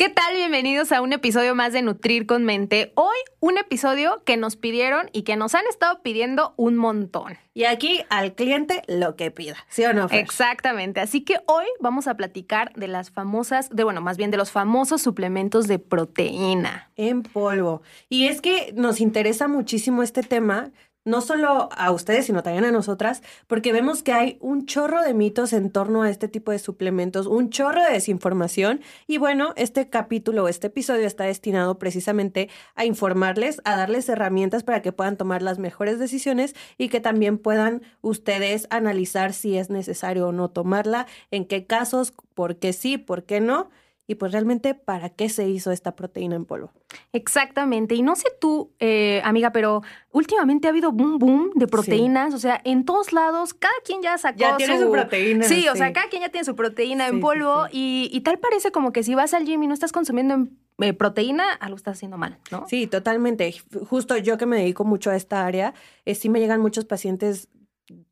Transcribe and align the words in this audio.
¿Qué 0.00 0.08
tal? 0.08 0.34
Bienvenidos 0.34 0.92
a 0.92 1.02
un 1.02 1.12
episodio 1.12 1.54
más 1.54 1.74
de 1.74 1.82
Nutrir 1.82 2.24
con 2.24 2.42
Mente. 2.42 2.90
Hoy 2.94 3.18
un 3.38 3.58
episodio 3.58 4.22
que 4.24 4.38
nos 4.38 4.56
pidieron 4.56 5.10
y 5.12 5.24
que 5.24 5.36
nos 5.36 5.54
han 5.54 5.66
estado 5.66 6.00
pidiendo 6.00 6.54
un 6.56 6.78
montón. 6.78 7.36
Y 7.52 7.64
aquí 7.64 8.00
al 8.08 8.34
cliente 8.34 8.80
lo 8.88 9.14
que 9.14 9.30
pida, 9.30 9.56
¿sí 9.68 9.84
o 9.84 9.92
no? 9.92 10.08
Fer? 10.08 10.20
Exactamente. 10.20 11.00
Así 11.00 11.20
que 11.20 11.40
hoy 11.44 11.66
vamos 11.80 12.06
a 12.06 12.14
platicar 12.14 12.72
de 12.76 12.88
las 12.88 13.10
famosas, 13.10 13.68
de 13.68 13.84
bueno, 13.84 14.00
más 14.00 14.16
bien 14.16 14.30
de 14.30 14.38
los 14.38 14.50
famosos 14.50 15.02
suplementos 15.02 15.68
de 15.68 15.78
proteína. 15.78 16.90
En 16.96 17.22
polvo. 17.22 17.82
Y 18.08 18.28
es 18.28 18.40
que 18.40 18.72
nos 18.74 19.02
interesa 19.02 19.48
muchísimo 19.48 20.02
este 20.02 20.22
tema, 20.22 20.70
no 21.04 21.20
solo 21.20 21.68
a 21.72 21.90
ustedes, 21.90 22.26
sino 22.26 22.42
también 22.42 22.64
a 22.64 22.70
nosotras, 22.70 23.22
porque 23.46 23.72
vemos 23.72 24.02
que 24.02 24.12
hay 24.12 24.38
un 24.40 24.66
chorro 24.66 25.02
de 25.02 25.14
mitos 25.14 25.52
en 25.52 25.70
torno 25.70 26.02
a 26.02 26.10
este 26.10 26.28
tipo 26.28 26.52
de 26.52 26.58
suplementos, 26.58 27.26
un 27.26 27.50
chorro 27.50 27.82
de 27.82 27.92
desinformación. 27.92 28.80
Y 29.06 29.18
bueno, 29.18 29.52
este 29.56 29.88
capítulo, 29.88 30.48
este 30.48 30.66
episodio 30.68 31.06
está 31.06 31.24
destinado 31.24 31.78
precisamente 31.78 32.48
a 32.74 32.84
informarles, 32.84 33.60
a 33.64 33.76
darles 33.76 34.08
herramientas 34.08 34.62
para 34.62 34.82
que 34.82 34.92
puedan 34.92 35.16
tomar 35.16 35.42
las 35.42 35.58
mejores 35.58 35.98
decisiones 35.98 36.54
y 36.76 36.88
que 36.88 37.00
también 37.00 37.38
puedan 37.38 37.82
ustedes 38.02 38.66
analizar 38.70 39.32
si 39.32 39.56
es 39.56 39.70
necesario 39.70 40.28
o 40.28 40.32
no 40.32 40.50
tomarla, 40.50 41.06
en 41.30 41.46
qué 41.46 41.66
casos, 41.66 42.12
por 42.34 42.56
qué 42.56 42.72
sí, 42.72 42.98
por 42.98 43.24
qué 43.24 43.40
no 43.40 43.70
y 44.10 44.16
pues 44.16 44.32
realmente 44.32 44.74
para 44.74 45.10
qué 45.10 45.28
se 45.28 45.48
hizo 45.48 45.70
esta 45.70 45.94
proteína 45.94 46.34
en 46.34 46.44
polvo. 46.44 46.72
Exactamente. 47.12 47.94
Y 47.94 48.02
no 48.02 48.16
sé 48.16 48.26
tú, 48.40 48.72
eh, 48.80 49.20
amiga, 49.24 49.52
pero 49.52 49.82
últimamente 50.10 50.66
ha 50.66 50.70
habido 50.70 50.90
boom 50.90 51.18
boom 51.20 51.50
de 51.54 51.68
proteínas. 51.68 52.34
O 52.34 52.38
sea, 52.38 52.60
en 52.64 52.84
todos 52.84 53.12
lados, 53.12 53.54
cada 53.54 53.72
quien 53.84 54.02
ya 54.02 54.18
sacó 54.18 54.38
Ya 54.40 54.56
tiene 54.56 54.80
su 54.80 54.90
proteína, 54.90 55.44
Sí, 55.44 55.68
o 55.68 55.76
sea, 55.76 55.86
sí. 55.88 55.92
cada 55.92 56.08
quien 56.08 56.22
ya 56.22 56.28
tiene 56.30 56.44
su 56.44 56.56
proteína 56.56 57.04
Sí, 57.04 57.10
en 57.10 57.16
sí, 57.18 57.22
polvo. 57.22 57.66
sí. 57.66 57.70
Y, 58.12 58.16
y 58.16 58.20
tal 58.22 58.40
parece 58.40 58.72
como 58.72 58.90
que 58.92 59.04
si 59.04 59.14
vas 59.14 59.32
al 59.32 59.44
gym 59.44 59.62
y 59.62 59.68
no 59.68 59.74
estás 59.74 59.92
consumiendo 59.92 60.34
en- 60.34 60.58
eh, 60.80 60.92
proteína, 60.92 61.52
algo 61.60 61.76
estás 61.76 61.98
haciendo 61.98 62.18
mal, 62.18 62.38
¿no? 62.50 62.66
Sí, 62.68 62.88
totalmente. 62.88 63.54
Justo 63.88 64.16
yo 64.16 64.38
que 64.38 64.46
me 64.46 64.56
dedico 64.56 64.84
mucho 64.84 65.10
a 65.10 65.14
esta 65.16 65.46
área, 65.46 65.72
eh, 66.04 66.16
sí 66.16 66.28
me 66.30 66.40
llegan 66.40 66.60
muchos 66.60 66.84
pacientes 66.84 67.48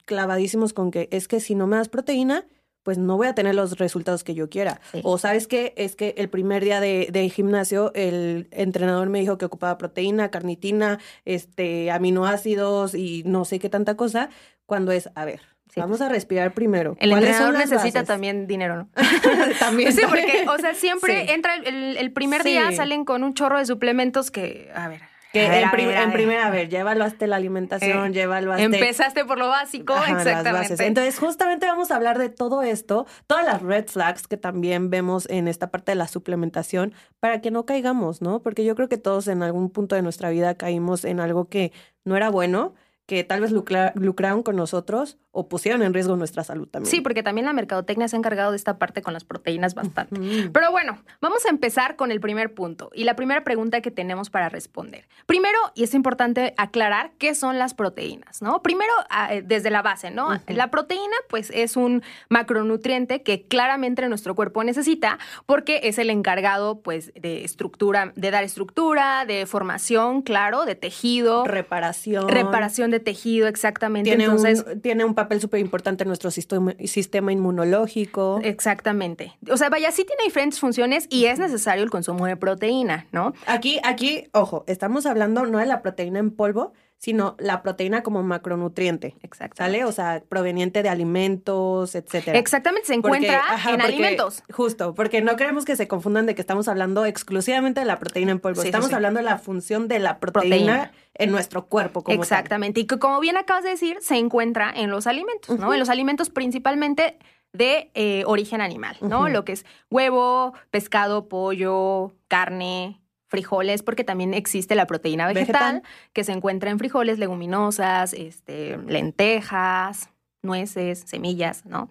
clavadísimos 0.05 0.73
con 0.73 0.91
que 0.93 1.09
es 1.11 1.27
que 1.29 1.41
si 1.41 1.55
no 1.57 1.67
me 1.67 1.77
das 1.77 1.89
proteína, 1.89 2.45
pues 2.89 2.97
no 2.97 3.19
voy 3.19 3.27
a 3.27 3.35
tener 3.35 3.55
los 3.55 3.77
resultados 3.77 4.25
que 4.25 4.35
yo 4.35 4.49
quiera. 4.49 4.81
Sí. 4.93 5.03
O 5.05 5.19
sabes 5.19 5.47
qué, 5.47 5.75
es 5.77 5.95
que 5.95 6.15
el 6.17 6.31
primer 6.31 6.65
día 6.65 6.81
de, 6.81 7.09
de 7.13 7.29
gimnasio 7.29 7.93
el 7.95 8.49
entrenador 8.51 9.11
me 9.11 9.21
dijo 9.21 9.37
que 9.37 9.45
ocupaba 9.45 9.77
proteína, 9.77 10.31
carnitina, 10.31 10.99
este, 11.27 11.91
aminoácidos 11.91 12.95
y 12.95 13.25
no 13.27 13.45
sé 13.45 13.59
qué 13.59 13.69
tanta 13.69 13.95
cosa, 13.95 14.31
cuando 14.65 14.91
es, 14.91 15.11
a 15.15 15.27
ver, 15.27 15.41
Sí. 15.71 15.81
vamos 15.81 16.01
a 16.01 16.09
respirar 16.09 16.55
primero. 16.55 16.97
El 16.99 17.11
¿Cuáles 17.11 17.37
son 17.37 17.49
entrenador 17.49 17.69
necesita 17.69 17.99
bases? 17.99 18.09
también 18.09 18.47
dinero, 18.47 18.77
¿no? 18.79 18.89
también. 19.61 19.93
Sí, 19.93 20.01
porque, 20.09 20.47
o 20.49 20.57
sea, 20.57 20.73
siempre 20.73 21.27
Sí. 21.27 21.31
entra 21.33 21.57
el, 21.57 21.99
el 21.99 22.11
primer 22.11 22.43
Sí. 22.43 22.49
día, 22.53 22.73
salen 22.73 23.05
con 23.05 23.23
un 23.23 23.35
chorro 23.35 23.59
de 23.59 23.67
suplementos 23.67 24.31
que, 24.31 24.71
a 24.75 24.89
ver. 24.89 25.03
Que 25.33 25.47
ver, 25.49 25.59
en, 25.63 25.69
a 25.69 25.71
prim- 25.71 25.89
ver, 25.89 25.99
en 25.99 26.13
primera, 26.13 26.47
a 26.47 26.51
ver, 26.51 26.69
llévalo 26.71 27.05
hasta 27.05 27.27
la 27.27 27.37
alimentación, 27.37 28.07
Eh, 28.09 28.13
llévalo 28.13 28.53
hasta... 28.53 28.65
Empezaste 28.65 29.25
por 29.27 29.39
lo 29.39 29.49
básico, 29.49 29.93
Ajá, 29.93 30.13
exactamente. 30.19 30.87
Entonces, 30.87 31.19
justamente 31.19 31.67
vamos 31.67 31.91
a 31.91 31.97
hablar 31.97 32.19
de 32.19 32.31
todo 32.31 32.63
esto, 32.63 33.07
todas 33.27 33.45
las 33.45 33.61
red 33.61 33.87
flags 33.89 34.27
que 34.27 34.39
también 34.39 34.89
vemos 34.89 35.29
en 35.29 35.47
esta 35.47 35.71
parte 35.71 35.93
de 35.93 35.97
la 35.97 36.09
suplementación, 36.09 36.95
para 37.21 37.41
que 37.43 37.51
no 37.51 37.67
caigamos, 37.67 38.23
¿no? 38.23 38.41
Porque 38.43 38.65
yo 38.65 38.75
creo 38.75 38.89
que 38.89 38.97
todos 38.97 39.29
en 39.29 39.43
algún 39.43 39.69
punto 39.71 39.95
de 39.97 40.03
nuestra 40.03 40.31
vida 40.31 40.55
caímos 40.55 41.05
en 41.05 41.21
algo 41.21 41.49
que 41.49 41.73
no 42.05 42.17
era 42.17 42.31
bueno, 42.31 42.75
que 43.09 43.25
tal 43.25 43.41
vez 43.41 43.53
lucra- 43.53 43.93
lucraron 43.95 44.43
con 44.43 44.55
nosotros 44.55 45.17
o 45.31 45.49
pusieron 45.49 45.83
en 45.83 45.95
riesgo 45.95 46.15
nuestra 46.17 46.45
salud 46.45 46.69
también. 46.69 46.91
Sí, 46.91 47.01
porque 47.01 47.23
también 47.23 47.47
la 47.47 47.55
mercadotecnia 47.55 48.07
se 48.07 48.17
ha 48.17 48.19
encargado 48.19 48.51
de 48.51 48.59
esta 48.59 48.77
parte 48.79 49.01
con 49.01 49.15
las 49.15 49.25
proteínas 49.25 49.75
bastante. 49.75 50.21
Mm. 50.21 50.53
Pero 50.53 50.71
bueno, 50.71 50.99
vamos 51.23 51.47
a 51.47 51.49
empezar 51.49 51.97
con 51.97 52.11
el 52.13 52.21
primer 52.21 52.53
punto 52.53 52.91
y 52.93 53.05
la 53.05 53.17
primera 53.17 53.45
pregunta 53.45 53.81
que 53.81 53.91
tenemos 53.91 54.29
para 54.29 54.51
responder. 54.51 55.09
Primero, 55.25 55.57
y 55.75 55.85
es 55.85 55.95
importante 55.95 56.53
aclarar 56.59 57.13
qué 57.17 57.35
son 57.35 57.59
las 57.59 57.73
proteínas, 57.73 58.43
¿no? 58.43 58.61
Primero, 58.63 58.93
ah, 59.09 59.33
eh, 59.35 59.43
desde 59.43 59.71
la 59.71 59.81
base, 59.81 60.11
¿no? 60.11 60.29
La 60.47 60.71
proteína, 60.71 61.17
pues, 61.31 61.51
es 61.55 61.77
un 61.79 62.03
macronutriente 62.29 63.23
que 63.23 63.47
claramente 63.47 64.07
nuestro 64.09 64.35
cuerpo 64.35 64.65
necesita 64.65 65.19
porque 65.47 65.81
es 65.85 65.99
el 65.99 66.11
encargado, 66.11 66.81
pues, 66.83 67.13
de 67.15 67.45
estructura, 67.45 68.13
de 68.17 68.31
dar 68.31 68.45
estructura, 68.45 69.25
de 69.25 69.47
formación, 69.47 70.21
claro, 70.23 70.67
de 70.67 70.75
tejido, 70.75 71.45
Reparación. 71.45 72.29
reparación 72.29 72.91
de 72.91 72.98
tejido, 73.01 73.49
exactamente. 73.49 74.11
Tiene, 74.11 74.25
Entonces, 74.25 74.65
un, 74.67 74.81
tiene 74.81 75.05
un 75.05 75.15
papel 75.15 75.41
súper 75.41 75.61
importante 75.61 76.05
en 76.05 76.09
nuestro 76.09 76.31
sistema, 76.31 76.75
sistema 76.85 77.33
inmunológico. 77.33 78.41
Exactamente. 78.43 79.37
O 79.51 79.57
sea, 79.57 79.69
vaya, 79.69 79.91
sí 79.93 80.05
tiene 80.05 80.25
diferentes 80.25 80.61
funciones 80.61 81.07
y 81.11 81.27
es 81.27 81.39
necesario 81.39 81.85
el 81.85 81.91
consumo 81.91 82.27
de 82.27 82.37
proteína, 82.37 83.07
¿no? 83.13 83.35
Aquí, 83.47 83.81
aquí, 83.85 84.29
ojo, 84.33 84.65
estamos 84.67 85.07
hablando 85.07 85.45
no 85.47 85.59
de 85.59 85.67
la 85.67 85.83
proteína 85.83 86.19
en 86.19 86.31
polvo, 86.31 86.73
sino 86.99 87.37
la 87.39 87.63
proteína 87.63 88.03
como 88.03 88.23
macronutriente. 88.23 89.15
Exacto. 89.23 89.57
¿Sale? 89.59 89.85
O 89.85 89.93
sea, 89.93 90.23
proveniente 90.29 90.83
de 90.83 90.89
alimentos, 90.89 91.95
etcétera. 91.95 92.39
Exactamente, 92.39 92.89
se 92.89 92.95
Porque- 93.01 93.19
encuentra 93.19 93.39
ajá, 93.55 93.71
en 93.71 93.77
porque- 93.77 93.93
alimentos. 93.93 94.43
Justo, 94.53 94.95
porque 94.95 95.23
no 95.23 95.37
queremos 95.37 95.65
que 95.65 95.77
se 95.77 95.87
confundan 95.89 96.27
de 96.27 96.35
que 96.35 96.41
estamos 96.41 96.67
hablando 96.69 97.05
exclusivamente 97.05 97.81
de 97.81 97.87
la 97.87 97.99
proteína 97.99 98.33
en 98.33 98.41
polvo. 98.41 98.61
Sí, 98.63 98.69
estamos 98.69 98.89
sí. 98.89 98.95
hablando 98.95 99.19
de 99.19 99.25
la 99.25 99.39
función 99.39 99.87
de 99.89 100.01
la 100.01 100.19
proteína, 100.19 100.51
Proteína. 100.51 100.93
en 101.15 101.31
nuestro 101.31 101.67
cuerpo 101.67 102.03
como 102.03 102.17
tal. 102.17 102.23
Exactamente. 102.23 102.81
Y 102.81 102.87
que 102.87 102.99
como 102.99 103.21
bien 103.21 103.37
acabas 103.37 103.63
de 103.65 103.71
decir, 103.71 103.99
se 104.01 104.17
encuentra 104.17 104.73
en 104.75 104.91
los 104.91 105.07
alimentos, 105.07 105.59
¿no? 105.59 105.73
En 105.73 105.79
los 105.81 105.89
alimentos 105.89 106.31
principalmente 106.31 107.17
de 107.53 107.91
eh, 107.95 108.25
origen 108.27 108.61
animal, 108.61 108.97
¿no? 109.01 109.29
Lo 109.29 109.45
que 109.45 109.53
es 109.53 109.65
huevo, 109.91 110.53
pescado, 110.71 111.29
pollo, 111.29 112.13
carne, 112.29 113.01
frijoles, 113.29 113.83
porque 113.83 114.05
también 114.05 114.35
existe 114.35 114.75
la 114.75 114.87
proteína 114.87 115.27
vegetal, 115.27 115.75
Vegetal. 115.77 115.83
que 116.13 116.25
se 116.25 116.33
encuentra 116.33 116.71
en 116.71 116.79
frijoles, 116.79 117.19
leguminosas, 117.19 118.13
este, 118.15 118.77
lentejas, 118.79 120.11
nueces, 120.43 121.05
semillas, 121.07 121.65
¿no? 121.65 121.89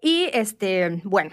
Y 0.00 0.30
este, 0.32 1.00
bueno, 1.04 1.32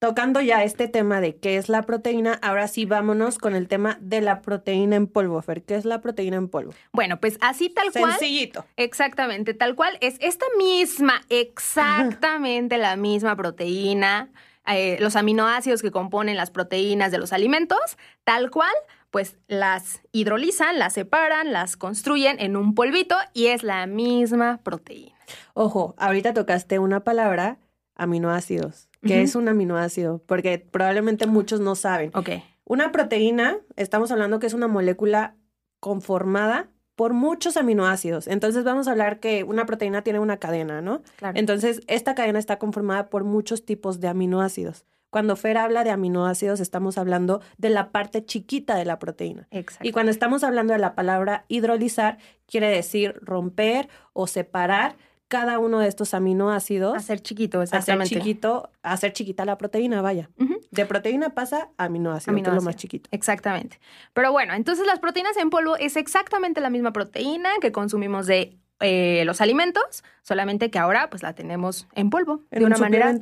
Tocando 0.00 0.40
ya 0.40 0.62
este 0.62 0.86
tema 0.86 1.20
de 1.20 1.38
qué 1.38 1.56
es 1.56 1.68
la 1.68 1.82
proteína, 1.82 2.34
ahora 2.40 2.68
sí 2.68 2.84
vámonos 2.84 3.36
con 3.38 3.56
el 3.56 3.66
tema 3.66 3.98
de 4.00 4.20
la 4.20 4.42
proteína 4.42 4.94
en 4.94 5.08
polvo, 5.08 5.42
Fer. 5.42 5.64
¿Qué 5.64 5.74
es 5.74 5.84
la 5.84 6.00
proteína 6.00 6.36
en 6.36 6.48
polvo? 6.48 6.72
bueno, 6.92 7.18
pues 7.18 7.36
así 7.40 7.68
tal 7.68 7.90
cual. 7.90 8.12
Sencillito. 8.12 8.64
Exactamente, 8.76 9.54
tal 9.54 9.74
cual. 9.74 9.98
Es 10.00 10.14
esta 10.20 10.46
misma, 10.56 11.22
exactamente 11.30 12.78
la 12.78 12.94
misma 12.94 13.34
proteína, 13.34 14.30
eh, 14.68 14.96
los 15.00 15.16
aminoácidos 15.16 15.82
que 15.82 15.90
componen 15.90 16.36
las 16.36 16.50
proteínas 16.50 17.10
de 17.10 17.18
los 17.18 17.32
alimentos, 17.32 17.78
tal 18.24 18.50
cual, 18.50 18.72
pues 19.10 19.38
las 19.48 20.02
hidrolizan, 20.12 20.78
las 20.78 20.94
separan, 20.94 21.52
las 21.52 21.76
construyen 21.76 22.40
en 22.40 22.56
un 22.56 22.74
polvito 22.74 23.16
y 23.32 23.46
es 23.46 23.62
la 23.62 23.86
misma 23.86 24.60
proteína. 24.62 25.16
Ojo, 25.54 25.94
ahorita 25.98 26.34
tocaste 26.34 26.78
una 26.78 27.00
palabra, 27.04 27.58
aminoácidos. 27.94 28.88
¿Qué 29.02 29.22
es 29.22 29.34
un 29.36 29.48
aminoácido? 29.48 30.22
Porque 30.26 30.58
probablemente 30.58 31.26
muchos 31.26 31.60
no 31.60 31.74
saben. 31.74 32.10
Ok. 32.14 32.30
Una 32.64 32.92
proteína, 32.92 33.58
estamos 33.76 34.10
hablando 34.10 34.38
que 34.38 34.46
es 34.46 34.54
una 34.54 34.68
molécula 34.68 35.36
conformada 35.80 36.68
por 36.98 37.12
muchos 37.12 37.56
aminoácidos. 37.56 38.26
Entonces 38.26 38.64
vamos 38.64 38.88
a 38.88 38.90
hablar 38.90 39.20
que 39.20 39.44
una 39.44 39.66
proteína 39.66 40.02
tiene 40.02 40.18
una 40.18 40.38
cadena, 40.38 40.82
¿no? 40.82 41.02
Claro. 41.14 41.38
Entonces 41.38 41.80
esta 41.86 42.16
cadena 42.16 42.40
está 42.40 42.58
conformada 42.58 43.08
por 43.08 43.22
muchos 43.22 43.64
tipos 43.64 44.00
de 44.00 44.08
aminoácidos. 44.08 44.84
Cuando 45.08 45.36
Fer 45.36 45.58
habla 45.58 45.84
de 45.84 45.90
aminoácidos, 45.90 46.58
estamos 46.58 46.98
hablando 46.98 47.40
de 47.56 47.70
la 47.70 47.92
parte 47.92 48.24
chiquita 48.24 48.74
de 48.74 48.84
la 48.84 48.98
proteína. 48.98 49.46
Exacto. 49.52 49.86
Y 49.86 49.92
cuando 49.92 50.10
estamos 50.10 50.42
hablando 50.42 50.72
de 50.72 50.80
la 50.80 50.96
palabra 50.96 51.44
hidrolizar, 51.46 52.18
quiere 52.46 52.68
decir 52.68 53.14
romper 53.22 53.88
o 54.12 54.26
separar 54.26 54.96
cada 55.28 55.58
uno 55.58 55.78
de 55.78 55.88
estos 55.88 56.14
aminoácidos. 56.14 56.96
Hacer 56.96 57.20
chiquito, 57.20 57.60
Hacer 57.60 57.78
exactamente. 57.78 58.14
chiquito, 58.14 58.70
hacer 58.82 59.12
chiquita 59.12 59.44
la 59.44 59.58
proteína, 59.58 60.02
vaya. 60.02 60.30
De 60.70 60.86
proteína 60.86 61.30
pasa 61.30 61.68
a 61.76 61.84
aminoácido, 61.84 62.34
que 62.34 62.42
es 62.42 62.54
lo 62.54 62.62
más 62.62 62.76
chiquito. 62.76 63.08
Exactamente. 63.12 63.78
Pero 64.12 64.32
bueno, 64.32 64.54
entonces 64.54 64.86
las 64.86 64.98
proteínas 64.98 65.36
en 65.36 65.50
polvo 65.50 65.76
es 65.76 65.96
exactamente 65.96 66.60
la 66.60 66.70
misma 66.70 66.92
proteína 66.92 67.50
que 67.60 67.72
consumimos 67.72 68.26
de 68.26 68.56
eh, 68.80 69.22
los 69.24 69.40
alimentos, 69.40 70.02
solamente 70.22 70.70
que 70.70 70.78
ahora 70.78 71.10
pues 71.10 71.22
la 71.22 71.34
tenemos 71.34 71.86
en 71.94 72.10
polvo, 72.10 72.42
En 72.50 72.60
de 72.60 72.64
un 72.66 72.72
una 72.72 72.78
manera 72.78 73.14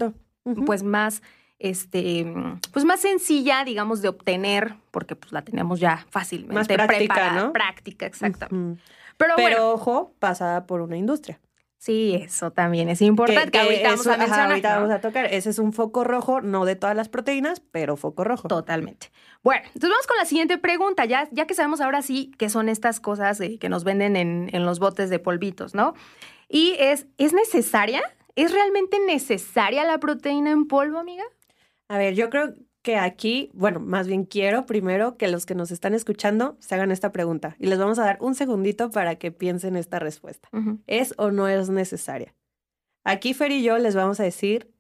pues 0.65 0.83
más 0.83 1.23
este, 1.59 2.27
pues 2.73 2.85
más 2.85 3.01
sencilla, 3.01 3.65
digamos, 3.65 4.03
de 4.03 4.09
obtener, 4.09 4.75
porque 4.91 5.17
pues 5.17 5.33
la 5.33 5.43
tenemos 5.43 5.81
ya 5.81 6.07
fácilmente 6.11 6.55
Más 6.55 6.69
práctica, 6.69 7.15
preparada. 7.15 7.45
¿no? 7.47 7.53
Práctica, 7.53 8.07
exactamente. 8.07 8.83
Pero, 9.17 9.35
Pero 9.37 9.49
bueno, 9.49 9.71
ojo, 9.71 10.13
pasada 10.19 10.67
por 10.67 10.83
una 10.83 10.97
industria. 10.97 11.41
Sí, 11.79 12.15
eso 12.15 12.51
también 12.51 12.89
es 12.89 13.01
importante, 13.03 13.51
que, 13.51 13.59
ahorita 13.59 13.83
vamos 13.91 14.01
eso- 14.01 14.11
a 14.11 14.15
ajá, 14.15 14.23
mencionar. 14.25 14.51
ahorita 14.51 14.69
¿no? 14.75 14.81
vamos 14.81 14.95
a 14.95 15.01
tocar. 15.01 15.27
Ese 15.27 15.51
es 15.51 15.59
un 15.59 15.73
foco 15.73 16.05
rojo, 16.05 16.41
no 16.41 16.65
de 16.65 16.77
todas 16.77 16.97
las 16.97 17.09
proteínas, 17.09 17.61
pero 17.71 17.97
foco 17.97 18.25
rojo. 18.25 18.49
Totalmente. 18.49 19.11
Bueno, 19.43 19.63
entonces 19.67 19.91
vamos 19.91 20.07
con 20.07 20.17
la 20.17 20.25
siguiente 20.25 20.59
pregunta, 20.59 21.05
ya, 21.05 21.29
ya 21.31 21.47
que 21.47 21.55
sabemos 21.55 21.81
ahora 21.81 22.03
sí 22.03 22.33
qué 22.39 22.49
son 22.49 22.69
estas 22.69 22.99
cosas 23.01 23.41
eh, 23.41 23.59
que 23.59 23.69
nos 23.69 23.85
venden 23.85 24.17
en, 24.17 24.51
en 24.53 24.65
los 24.67 24.79
botes 24.81 25.11
de 25.11 25.19
polvitos, 25.19 25.75
¿no? 25.75 25.95
Y 26.49 26.75
es, 26.79 27.07
¿es 27.19 27.33
necesaria? 27.33 28.03
¿Es 28.35 28.53
realmente 28.53 28.99
necesaria 29.07 29.85
la 29.85 29.99
proteína 29.99 30.51
en 30.51 30.67
polvo, 30.67 30.99
amiga? 30.99 31.25
A 31.89 31.99
ver, 31.99 32.15
yo 32.15 32.29
creo 32.31 32.53
que 32.87 32.97
aquí, 32.99 33.51
bueno, 33.53 33.81
más 33.81 34.07
bien 34.07 34.23
quiero 34.25 34.65
primero 34.65 35.17
que 35.17 35.27
los 35.27 35.45
que 35.45 35.57
nos 35.57 35.73
están 35.73 35.93
escuchando 35.93 36.57
se 36.61 36.77
hagan 36.77 36.93
esta 36.93 37.11
pregunta 37.11 37.57
y 37.59 37.67
les 37.67 37.81
vamos 37.81 37.99
a 37.99 38.05
dar 38.05 38.17
un 38.21 38.37
segundito 38.37 38.93
para 38.93 39.17
que 39.17 39.33
piensen 39.33 39.75
esta 39.75 39.99
respuesta. 39.99 40.49
¿Es 40.87 41.13
o 41.19 41.33
no 41.33 41.49
es 41.49 41.69
necesaria? 41.69 42.33
Aquí 43.03 43.35
Fer 43.35 43.51
y 43.51 43.65
yo 43.65 43.77
les 43.79 43.97
vamos 43.97 44.21
a 44.21 44.23
decir, 44.23 44.71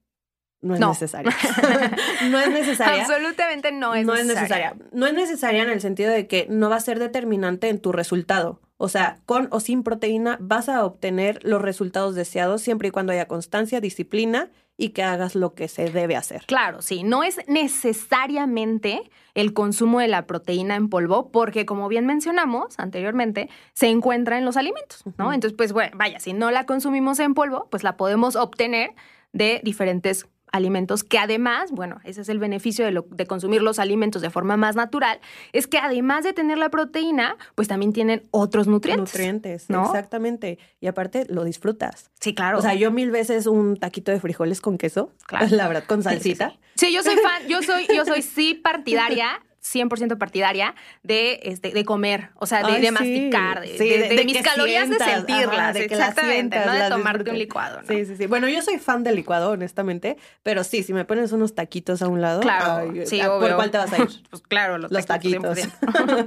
no 0.61 0.75
es 0.75 0.81
No. 0.81 0.91
necesaria. 0.91 1.32
no 2.31 2.38
es 2.38 2.49
necesaria. 2.50 3.03
Absolutamente 3.03 3.73
no 3.73 3.93
es 3.97 4.06
no 4.06 4.14
necesaria. 4.14 4.37
es 4.37 4.41
necesaria. 4.76 4.76
No 4.93 5.06
es 5.08 5.14
necesaria 5.14 5.62
en 5.64 5.70
el 5.70 5.81
sentido 5.81 6.12
de 6.12 6.29
que 6.29 6.47
no 6.49 6.70
va 6.70 6.76
a 6.76 6.81
ser 6.81 7.00
determinante 7.00 7.69
en 7.70 7.81
tu 7.81 7.91
resultado. 7.91 8.61
O 8.76 8.88
sea, 8.88 9.19
con 9.26 9.49
o 9.50 9.58
sin 9.58 9.82
proteína 9.82 10.38
vas 10.41 10.69
a 10.69 10.85
obtener 10.85 11.41
los 11.43 11.61
resultados 11.61 12.14
deseados 12.14 12.62
siempre 12.62 12.87
y 12.88 12.91
cuando 12.93 13.12
haya 13.12 13.26
constancia, 13.26 13.81
disciplina 13.81 14.49
y 14.76 14.90
que 14.90 15.02
hagas 15.02 15.34
lo 15.34 15.55
que 15.55 15.69
se 15.69 15.90
debe 15.90 16.17
hacer. 16.17 16.44
Claro, 16.46 16.82
sí, 16.82 17.02
no 17.02 17.23
es 17.23 17.40
necesariamente 17.49 19.11
el 19.34 19.52
consumo 19.52 20.00
de 20.00 20.08
la 20.08 20.26
proteína 20.26 20.76
en 20.76 20.88
polvo, 20.88 21.31
porque 21.31 21.67
como 21.67 21.88
bien 21.88 22.06
mencionamos 22.06 22.78
anteriormente, 22.78 23.49
se 23.73 23.88
encuentra 23.88 24.38
en 24.38 24.44
los 24.44 24.56
alimentos, 24.56 25.05
¿no? 25.19 25.32
Entonces, 25.32 25.56
pues 25.56 25.73
bueno, 25.73 25.96
vaya, 25.96 26.20
si 26.20 26.32
no 26.32 26.50
la 26.50 26.67
consumimos 26.67 27.19
en 27.20 27.34
polvo, 27.34 27.69
pues 27.70 27.82
la 27.84 27.96
podemos 27.96 28.37
obtener 28.37 28.94
de 29.32 29.61
diferentes 29.62 30.26
alimentos 30.56 31.05
que 31.05 31.19
además, 31.20 31.70
bueno, 31.70 32.00
ese 32.03 32.23
es 32.23 32.29
el 32.29 32.41
beneficio 32.41 32.85
de, 32.85 32.91
lo- 32.91 33.06
de 33.11 33.26
consumir 33.26 33.62
los 33.62 33.79
alimentos 33.79 34.20
de 34.23 34.31
forma 34.31 34.56
más 34.56 34.75
natural, 34.75 35.20
es 35.53 35.69
que 35.69 35.79
además 35.79 36.25
de 36.25 36.32
tener 36.32 36.58
la 36.58 36.69
proteína, 36.70 37.37
pues 37.55 37.69
también 37.69 37.93
tienen 37.93 38.25
otros 38.32 38.67
nutrientes. 38.67 39.12
Nutrientes, 39.14 39.70
¿no? 39.70 39.85
exactamente. 39.87 40.58
Y 40.81 40.88
aparte 40.88 41.26
lo 41.29 41.44
disfrutas. 41.44 42.11
Sí, 42.20 42.35
claro. 42.35 42.58
O 42.58 42.62
sea, 42.62 42.75
yo 42.75 42.91
mil 42.91 43.11
veces 43.12 43.47
un 43.47 43.76
taquito 43.76 44.11
de 44.11 44.19
frijoles 44.19 44.61
con 44.61 44.79
queso, 44.79 45.12
Claro. 45.26 45.47
la 45.50 45.69
verdad, 45.69 45.85
con 45.87 46.03
Sí, 46.03 46.08
sí, 46.08 46.14
salsita. 46.14 46.50
Sí, 46.50 46.87
Sí, 46.87 46.93
yo 46.93 47.03
soy 47.03 47.17
fan, 47.17 47.47
yo 47.49 47.62
soy, 47.62 47.87
yo 47.94 48.05
soy 48.05 48.23
sí 48.37 48.55
partidaria. 48.55 49.41
100% 49.72 50.16
partidaria 50.18 50.74
de, 51.02 51.40
este, 51.42 51.70
de 51.72 51.84
comer, 51.84 52.30
o 52.36 52.46
sea, 52.46 52.62
de, 52.62 52.72
Ay, 52.74 52.80
de 52.82 52.90
masticar, 52.92 53.60
de, 53.60 53.78
Sí, 53.78 53.88
de- 53.88 53.98
de- 53.98 54.08
de 54.10 54.16
de 54.16 54.24
mis 54.24 54.40
calorías 54.42 54.86
sientas, 54.86 55.06
de 55.06 55.12
ajá, 55.14 55.26
sentirlas, 55.26 55.74
de 55.74 55.80
que 55.80 55.94
exactamente, 55.94 56.56
sientas, 56.56 56.66
no 56.66 56.72
de 56.84 56.90
tomarte 56.90 56.98
un 57.18 57.24
disfrutes. 57.36 57.38
licuado, 57.38 57.82
¿no? 57.82 57.88
Sí, 57.88 58.04
sí, 58.04 58.16
sí. 58.16 58.26
Bueno, 58.26 58.48
yo 58.48 58.62
soy 58.62 58.78
fan 58.78 59.02
del 59.02 59.16
licuado, 59.16 59.50
honestamente, 59.50 60.16
pero 60.42 60.62
sí, 60.64 60.82
si 60.82 60.92
me 60.92 61.04
pones 61.04 61.32
unos 61.32 61.54
taquitos 61.54 62.02
a 62.02 62.08
un 62.08 62.20
lado, 62.20 62.40
Claro, 62.40 62.90
ay, 62.92 63.06
sí, 63.06 63.20
¿por 63.20 63.30
obvio. 63.42 63.56
cuál 63.56 63.70
te 63.70 63.78
vas 63.78 63.92
a 63.92 63.98
ir? 63.98 64.08
Pues 64.30 64.42
claro, 64.42 64.78
los, 64.78 64.90
Los 64.92 65.06
taquitos. 65.06 65.58
100%. 65.58 66.26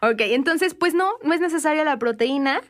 ok, 0.00 0.20
entonces, 0.20 0.74
pues 0.74 0.94
no, 0.94 1.12
no 1.22 1.34
es 1.34 1.40
necesaria 1.40 1.84
la 1.84 1.98
proteína, 1.98 2.60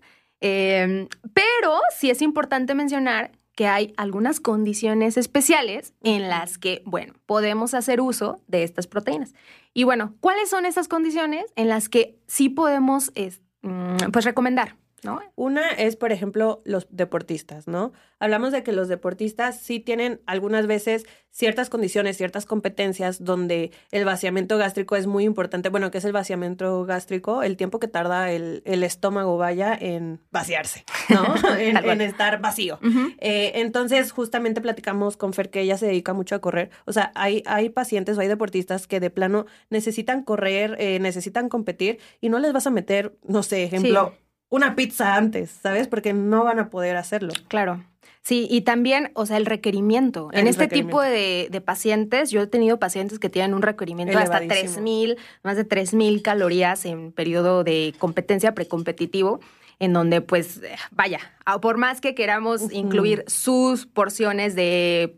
eh, 0.41 1.09
pero 1.35 1.79
sí 1.97 2.11
es 2.11 2.23
importante 2.23 2.75
mencionar 2.75 3.31
que 3.59 3.67
hay 3.67 3.93
algunas 3.97 4.39
condiciones 4.39 5.17
especiales 5.17 5.93
en 6.05 6.29
las 6.29 6.59
que, 6.59 6.81
bueno, 6.87 7.15
podemos 7.27 7.75
hacer 7.75 8.01
uso 8.01 8.41
de 8.47 8.63
estas 8.63 8.87
proteínas. 8.87 9.35
Y 9.75 9.83
bueno, 9.83 10.15
¿cuáles 10.21 10.49
son 10.49 10.65
esas 10.65 10.87
condiciones 10.87 11.45
en 11.57 11.69
las 11.69 11.89
que 11.89 12.21
sí 12.29 12.51
podemos, 12.51 13.11
es- 13.17 13.41
mm, 13.63 14.13
pues, 14.13 14.25
recomendar, 14.25 14.77
¿no? 15.03 15.21
Una 15.37 15.71
es, 15.71 15.97
por 15.97 16.12
ejemplo, 16.12 16.62
los 16.65 16.87
deportistas, 16.91 17.67
¿no? 17.67 17.93
Hablamos 18.19 18.53
de 18.53 18.62
que 18.62 18.73
los 18.73 18.89
deportistas 18.89 19.61
sí 19.61 19.81
tienen 19.81 20.21
algunas 20.27 20.67
veces 20.67 21.06
ciertas 21.31 21.71
condiciones, 21.71 22.17
ciertas 22.17 22.47
competencias 22.47 23.23
donde 23.23 23.71
el 23.93 24.05
vaciamiento 24.05 24.59
gástrico 24.59 24.97
es 24.97 25.06
muy 25.06 25.25
importante. 25.25 25.69
Bueno, 25.69 25.91
¿qué 25.91 25.99
es 25.99 26.05
el 26.05 26.12
vaciamiento 26.12 26.85
gástrico? 26.85 27.43
El 27.43 27.56
tiempo 27.56 27.79
que 27.79 27.87
tarda 27.87 28.33
el, 28.33 28.62
el 28.65 28.83
estómago 28.83 29.39
vaya 29.39 29.77
en 29.79 30.21
vaciarse, 30.31 30.85
¿no? 31.11 31.35
en, 31.59 32.00
estar 32.00 32.41
vacío. 32.41 32.79
Eh, 33.19 33.53
entonces, 33.56 34.12
justamente 34.12 34.61
platicamos 34.61 35.17
con 35.17 35.33
Fer 35.33 35.50
que 35.50 35.61
ella 35.61 35.79
se 35.79 35.87
dedica 35.87 36.12
mucho 36.12 36.35
a 36.35 36.41
correr. 36.41 36.71
O 36.87 36.93
sea, 36.93 37.12
hay, 37.15 37.43
hay 37.47 37.71
pacientes 37.71 38.19
o 38.19 38.21
hay 38.21 38.29
deportistas 38.29 38.87
que 38.87 39.00
de 39.00 39.11
plano 39.11 39.47
necesitan 39.71 40.23
correr, 40.23 40.77
eh, 40.79 40.99
necesitan 40.99 41.49
competir 41.49 41.99
y 42.21 42.29
no 42.29 42.39
les 42.39 42.53
vas 42.53 42.67
a 42.67 42.71
meter, 42.71 43.17
no 43.27 43.43
sé, 43.43 43.65
ejemplo, 43.65 44.15
una 44.50 44.75
pizza 44.75 45.15
antes, 45.15 45.50
¿sabes? 45.50 45.89
Porque 45.89 46.12
no 46.12 46.45
van 46.45 46.59
a 46.59 46.71
poder 46.71 46.97
hacerlo. 46.97 47.33
Claro. 47.49 47.85
Sí, 48.23 48.47
y 48.50 48.61
también, 48.61 49.11
o 49.15 49.25
sea, 49.25 49.39
el 49.39 49.47
requerimiento. 49.47 50.29
en 50.33 50.47
este 50.49 50.65
requerimiento. 50.65 50.99
tipo 50.99 51.03
de, 51.03 51.49
de 51.50 51.61
pacientes, 51.61 52.31
yo 52.31 52.43
he 52.43 52.47
tenido 52.47 52.79
pacientes 52.79 53.19
que 53.19 53.31
tienen 53.31 53.55
un 53.55 53.62
requerimiento 53.62 54.17
de 54.17 54.23
hasta 54.23 54.39
Elevadísimo. 54.39 54.87
3.000, 54.87 55.17
más 55.43 55.56
de 55.56 55.67
3.000 55.67 56.21
calorías 56.21 56.85
en 56.85 57.12
periodo 57.12 57.65
de 57.65 57.95
competencia 57.99 58.55
precompetitivo, 58.55 59.41
en 59.79 59.93
donde, 59.93 60.21
pues, 60.21 60.61
vaya, 60.91 61.21
por 61.62 61.79
más 61.79 62.00
que 62.00 62.15
queramos 62.15 62.71
incluir 62.73 63.25
sus 63.29 63.87
porciones 63.87 64.55
de 64.55 65.17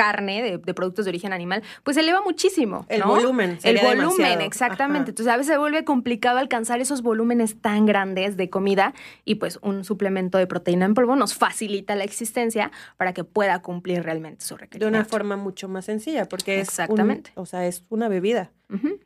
carne, 0.00 0.42
de, 0.42 0.58
de 0.58 0.74
productos 0.74 1.04
de 1.04 1.10
origen 1.10 1.32
animal, 1.32 1.62
pues 1.84 1.96
eleva 1.96 2.22
muchísimo. 2.22 2.86
El 2.88 3.00
¿no? 3.00 3.08
volumen. 3.08 3.58
El 3.62 3.76
volumen, 3.78 4.08
demasiado. 4.08 4.40
exactamente. 4.42 5.02
Ajá. 5.02 5.10
Entonces 5.10 5.32
a 5.34 5.36
veces 5.36 5.52
se 5.52 5.58
vuelve 5.58 5.84
complicado 5.84 6.38
alcanzar 6.38 6.80
esos 6.80 7.02
volúmenes 7.02 7.60
tan 7.60 7.86
grandes 7.86 8.36
de 8.36 8.48
comida 8.48 8.94
y 9.24 9.34
pues 9.36 9.58
un 9.62 9.84
suplemento 9.84 10.38
de 10.38 10.46
proteína 10.46 10.86
en 10.86 10.94
polvo 10.94 11.16
nos 11.16 11.34
facilita 11.34 11.94
la 11.96 12.04
existencia 12.04 12.70
para 12.96 13.12
que 13.12 13.24
pueda 13.24 13.60
cumplir 13.62 14.02
realmente 14.02 14.44
su 14.44 14.54
De 14.54 14.60
requerimiento. 14.62 14.98
una 14.98 15.04
forma 15.04 15.36
mucho 15.36 15.68
más 15.68 15.84
sencilla, 15.84 16.26
porque 16.26 16.54
es. 16.60 16.68
un- 16.68 16.70
Exactamente. 16.70 17.32
o 17.34 17.44
sea, 17.46 17.66
es 17.66 17.84
una 17.90 18.08
bebida. 18.08 18.52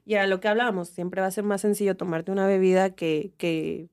Y 0.05 0.17
a 0.17 0.27
lo 0.27 0.41
que 0.41 0.49
hablábamos, 0.49 0.91
siempre 0.91 1.23
va 1.23 1.27
a 1.27 1.31
ser 1.31 1.43
más 1.45 1.63
sencillo 1.63 1.97
tomarte 1.97 2.31
una 2.31 2.47
bebida 2.47 2.91
que, 2.91 3.33
que 3.39 3.89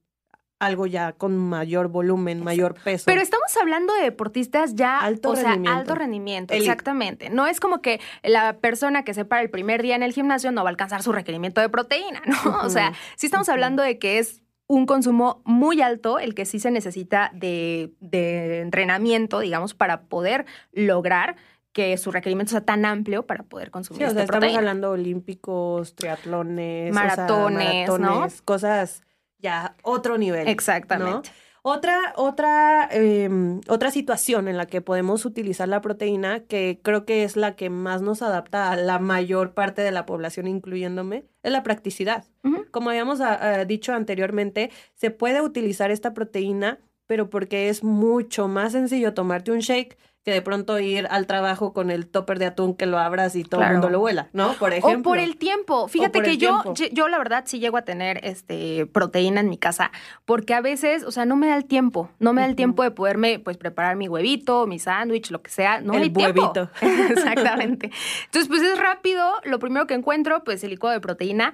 algo 0.61 0.85
ya 0.85 1.13
con 1.13 1.35
mayor 1.37 1.87
volumen, 1.87 2.43
mayor 2.43 2.75
peso. 2.75 3.05
Pero 3.07 3.19
estamos 3.19 3.55
hablando 3.59 3.93
de 3.95 4.03
deportistas 4.03 4.75
ya, 4.75 4.99
Alto 4.99 5.31
o 5.31 5.35
sea, 5.35 5.49
rendimiento. 5.49 5.79
alto 5.79 5.95
rendimiento, 5.95 6.53
Elite. 6.53 6.69
exactamente. 6.69 7.29
No 7.31 7.47
es 7.47 7.59
como 7.59 7.81
que 7.81 7.99
la 8.23 8.57
persona 8.59 9.03
que 9.03 9.13
se 9.15 9.25
para 9.25 9.41
el 9.41 9.49
primer 9.49 9.81
día 9.81 9.95
en 9.95 10.03
el 10.03 10.13
gimnasio 10.13 10.51
no 10.51 10.63
va 10.63 10.69
a 10.69 10.71
alcanzar 10.71 11.01
su 11.01 11.11
requerimiento 11.11 11.61
de 11.61 11.69
proteína, 11.69 12.21
¿no? 12.25 12.59
O 12.63 12.69
sea, 12.69 12.93
sí 13.15 13.25
estamos 13.25 13.49
hablando 13.49 13.81
de 13.81 13.97
que 13.97 14.19
es 14.19 14.41
un 14.67 14.85
consumo 14.85 15.41
muy 15.45 15.81
alto, 15.81 16.19
el 16.19 16.33
que 16.35 16.45
sí 16.45 16.59
se 16.59 16.71
necesita 16.71 17.31
de, 17.33 17.91
de 17.99 18.61
entrenamiento, 18.61 19.39
digamos, 19.39 19.73
para 19.73 20.03
poder 20.03 20.45
lograr 20.71 21.35
que 21.73 21.97
su 21.97 22.11
requerimiento 22.11 22.51
sea 22.51 22.61
tan 22.61 22.85
amplio 22.85 23.25
para 23.25 23.43
poder 23.43 23.71
consumir 23.71 23.99
Sí, 23.99 24.03
o 24.03 24.07
esta 24.07 24.15
sea, 24.19 24.23
estamos 24.25 24.39
proteína. 24.41 24.59
hablando 24.59 24.91
olímpicos, 24.91 25.95
triatlones, 25.95 26.91
o 26.91 26.93
sea, 26.93 27.03
Maratones, 27.03 27.87
¿no? 27.89 27.97
maratones, 27.99 28.41
cosas 28.43 29.03
ya 29.41 29.75
otro 29.83 30.17
nivel. 30.17 30.47
Exactamente. 30.47 31.31
Otra, 31.63 32.13
otra, 32.15 32.89
eh, 32.91 33.29
otra 33.67 33.91
situación 33.91 34.47
en 34.47 34.57
la 34.57 34.65
que 34.65 34.81
podemos 34.81 35.25
utilizar 35.25 35.67
la 35.67 35.81
proteína, 35.81 36.39
que 36.39 36.79
creo 36.81 37.05
que 37.05 37.23
es 37.23 37.35
la 37.35 37.55
que 37.55 37.69
más 37.69 38.01
nos 38.01 38.23
adapta 38.23 38.71
a 38.71 38.75
la 38.75 38.97
mayor 38.97 39.53
parte 39.53 39.83
de 39.83 39.91
la 39.91 40.07
población, 40.07 40.47
incluyéndome, 40.47 41.25
es 41.43 41.51
la 41.51 41.61
practicidad. 41.61 42.25
Como 42.71 42.89
habíamos 42.89 43.21
ah, 43.21 43.37
ah, 43.39 43.65
dicho 43.65 43.93
anteriormente, 43.93 44.71
se 44.95 45.11
puede 45.11 45.41
utilizar 45.41 45.91
esta 45.91 46.15
proteína, 46.15 46.79
pero 47.05 47.29
porque 47.29 47.69
es 47.69 47.83
mucho 47.83 48.47
más 48.47 48.71
sencillo 48.71 49.13
tomarte 49.13 49.51
un 49.51 49.59
shake 49.59 49.99
que 50.23 50.31
de 50.31 50.41
pronto 50.43 50.79
ir 50.79 51.07
al 51.09 51.25
trabajo 51.25 51.73
con 51.73 51.89
el 51.89 52.07
topper 52.07 52.37
de 52.37 52.45
atún 52.45 52.75
que 52.75 52.85
lo 52.85 52.99
abras 52.99 53.35
y 53.35 53.43
todo 53.43 53.59
Claro. 53.61 53.71
el 53.73 53.77
mundo 53.79 53.89
lo 53.89 53.99
vuela, 53.99 54.29
¿no? 54.33 54.53
Por 54.53 54.71
ejemplo. 54.71 54.99
O 54.99 55.03
por 55.03 55.17
el 55.17 55.37
tiempo. 55.37 55.87
Fíjate 55.87 56.21
que 56.21 56.37
yo, 56.37 56.61
tiempo. 56.75 56.95
yo, 56.95 57.07
la 57.07 57.17
verdad 57.17 57.43
sí 57.47 57.59
llego 57.59 57.77
a 57.77 57.81
tener 57.81 58.19
este 58.23 58.85
proteína 58.85 59.39
en 59.41 59.49
mi 59.49 59.57
casa, 59.57 59.91
porque 60.25 60.53
a 60.53 60.61
veces, 60.61 61.03
o 61.03 61.11
sea, 61.11 61.25
no 61.25 61.35
me 61.35 61.47
da 61.47 61.55
el 61.57 61.65
tiempo, 61.65 62.11
no 62.19 62.33
me 62.33 62.41
da 62.41 62.47
el 62.47 62.55
tiempo 62.55 62.83
de 62.83 62.91
poderme 62.91 63.39
pues 63.39 63.57
preparar 63.57 63.95
mi 63.95 64.07
huevito, 64.07 64.67
mi 64.67 64.77
sándwich, 64.77 65.31
lo 65.31 65.41
que 65.41 65.49
sea, 65.49 65.81
no 65.81 65.93
El 65.93 66.03
hay 66.03 66.09
tiempo. 66.11 66.41
huevito. 66.53 66.69
Exactamente. 66.81 67.91
Entonces, 68.25 68.47
pues 68.47 68.61
es 68.61 68.77
rápido, 68.79 69.27
lo 69.43 69.59
primero 69.59 69.87
que 69.87 69.93
encuentro, 69.95 70.43
pues 70.43 70.63
el 70.63 70.69
licuado 70.69 70.93
de 70.93 71.01
proteína. 71.01 71.53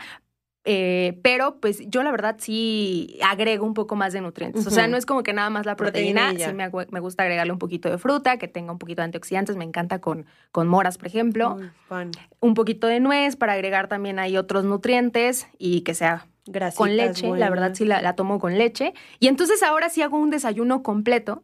Eh, 0.69 1.17
pero 1.23 1.61
pues 1.61 1.81
yo 1.87 2.03
la 2.03 2.11
verdad 2.11 2.35
sí 2.39 3.17
agrego 3.23 3.65
un 3.65 3.73
poco 3.73 3.95
más 3.95 4.11
de 4.11 4.19
nutrientes. 4.19 4.67
O 4.67 4.69
sea, 4.69 4.85
no 4.89 4.97
es 4.97 5.05
como 5.05 5.23
que 5.23 5.31
nada 5.31 5.49
más 5.49 5.65
la 5.65 5.77
proteína, 5.77 6.31
sí 6.49 6.53
me, 6.53 6.69
me 6.91 6.99
gusta 6.99 7.23
agregarle 7.23 7.53
un 7.53 7.59
poquito 7.59 7.89
de 7.89 7.97
fruta, 7.97 8.37
que 8.37 8.49
tenga 8.49 8.73
un 8.73 8.77
poquito 8.77 9.01
de 9.01 9.05
antioxidantes, 9.05 9.55
me 9.55 9.63
encanta 9.63 9.99
con, 10.01 10.25
con 10.51 10.67
moras, 10.67 10.97
por 10.97 11.07
ejemplo. 11.07 11.57
Un 12.41 12.53
poquito 12.53 12.87
de 12.87 12.99
nuez 12.99 13.37
para 13.37 13.53
agregar 13.53 13.87
también 13.87 14.19
ahí 14.19 14.35
otros 14.35 14.65
nutrientes 14.65 15.47
y 15.57 15.81
que 15.81 15.93
sea 15.95 16.27
Grasitas 16.49 16.77
con 16.77 16.95
leche, 16.95 17.27
la 17.39 17.49
verdad 17.49 17.73
sí 17.75 17.83
la, 17.85 18.01
la 18.01 18.15
tomo 18.15 18.39
con 18.39 18.57
leche. 18.57 18.93
Y 19.19 19.27
entonces 19.27 19.63
ahora 19.63 19.89
sí 19.89 20.01
hago 20.01 20.17
un 20.17 20.29
desayuno 20.29 20.81
completo 20.83 21.43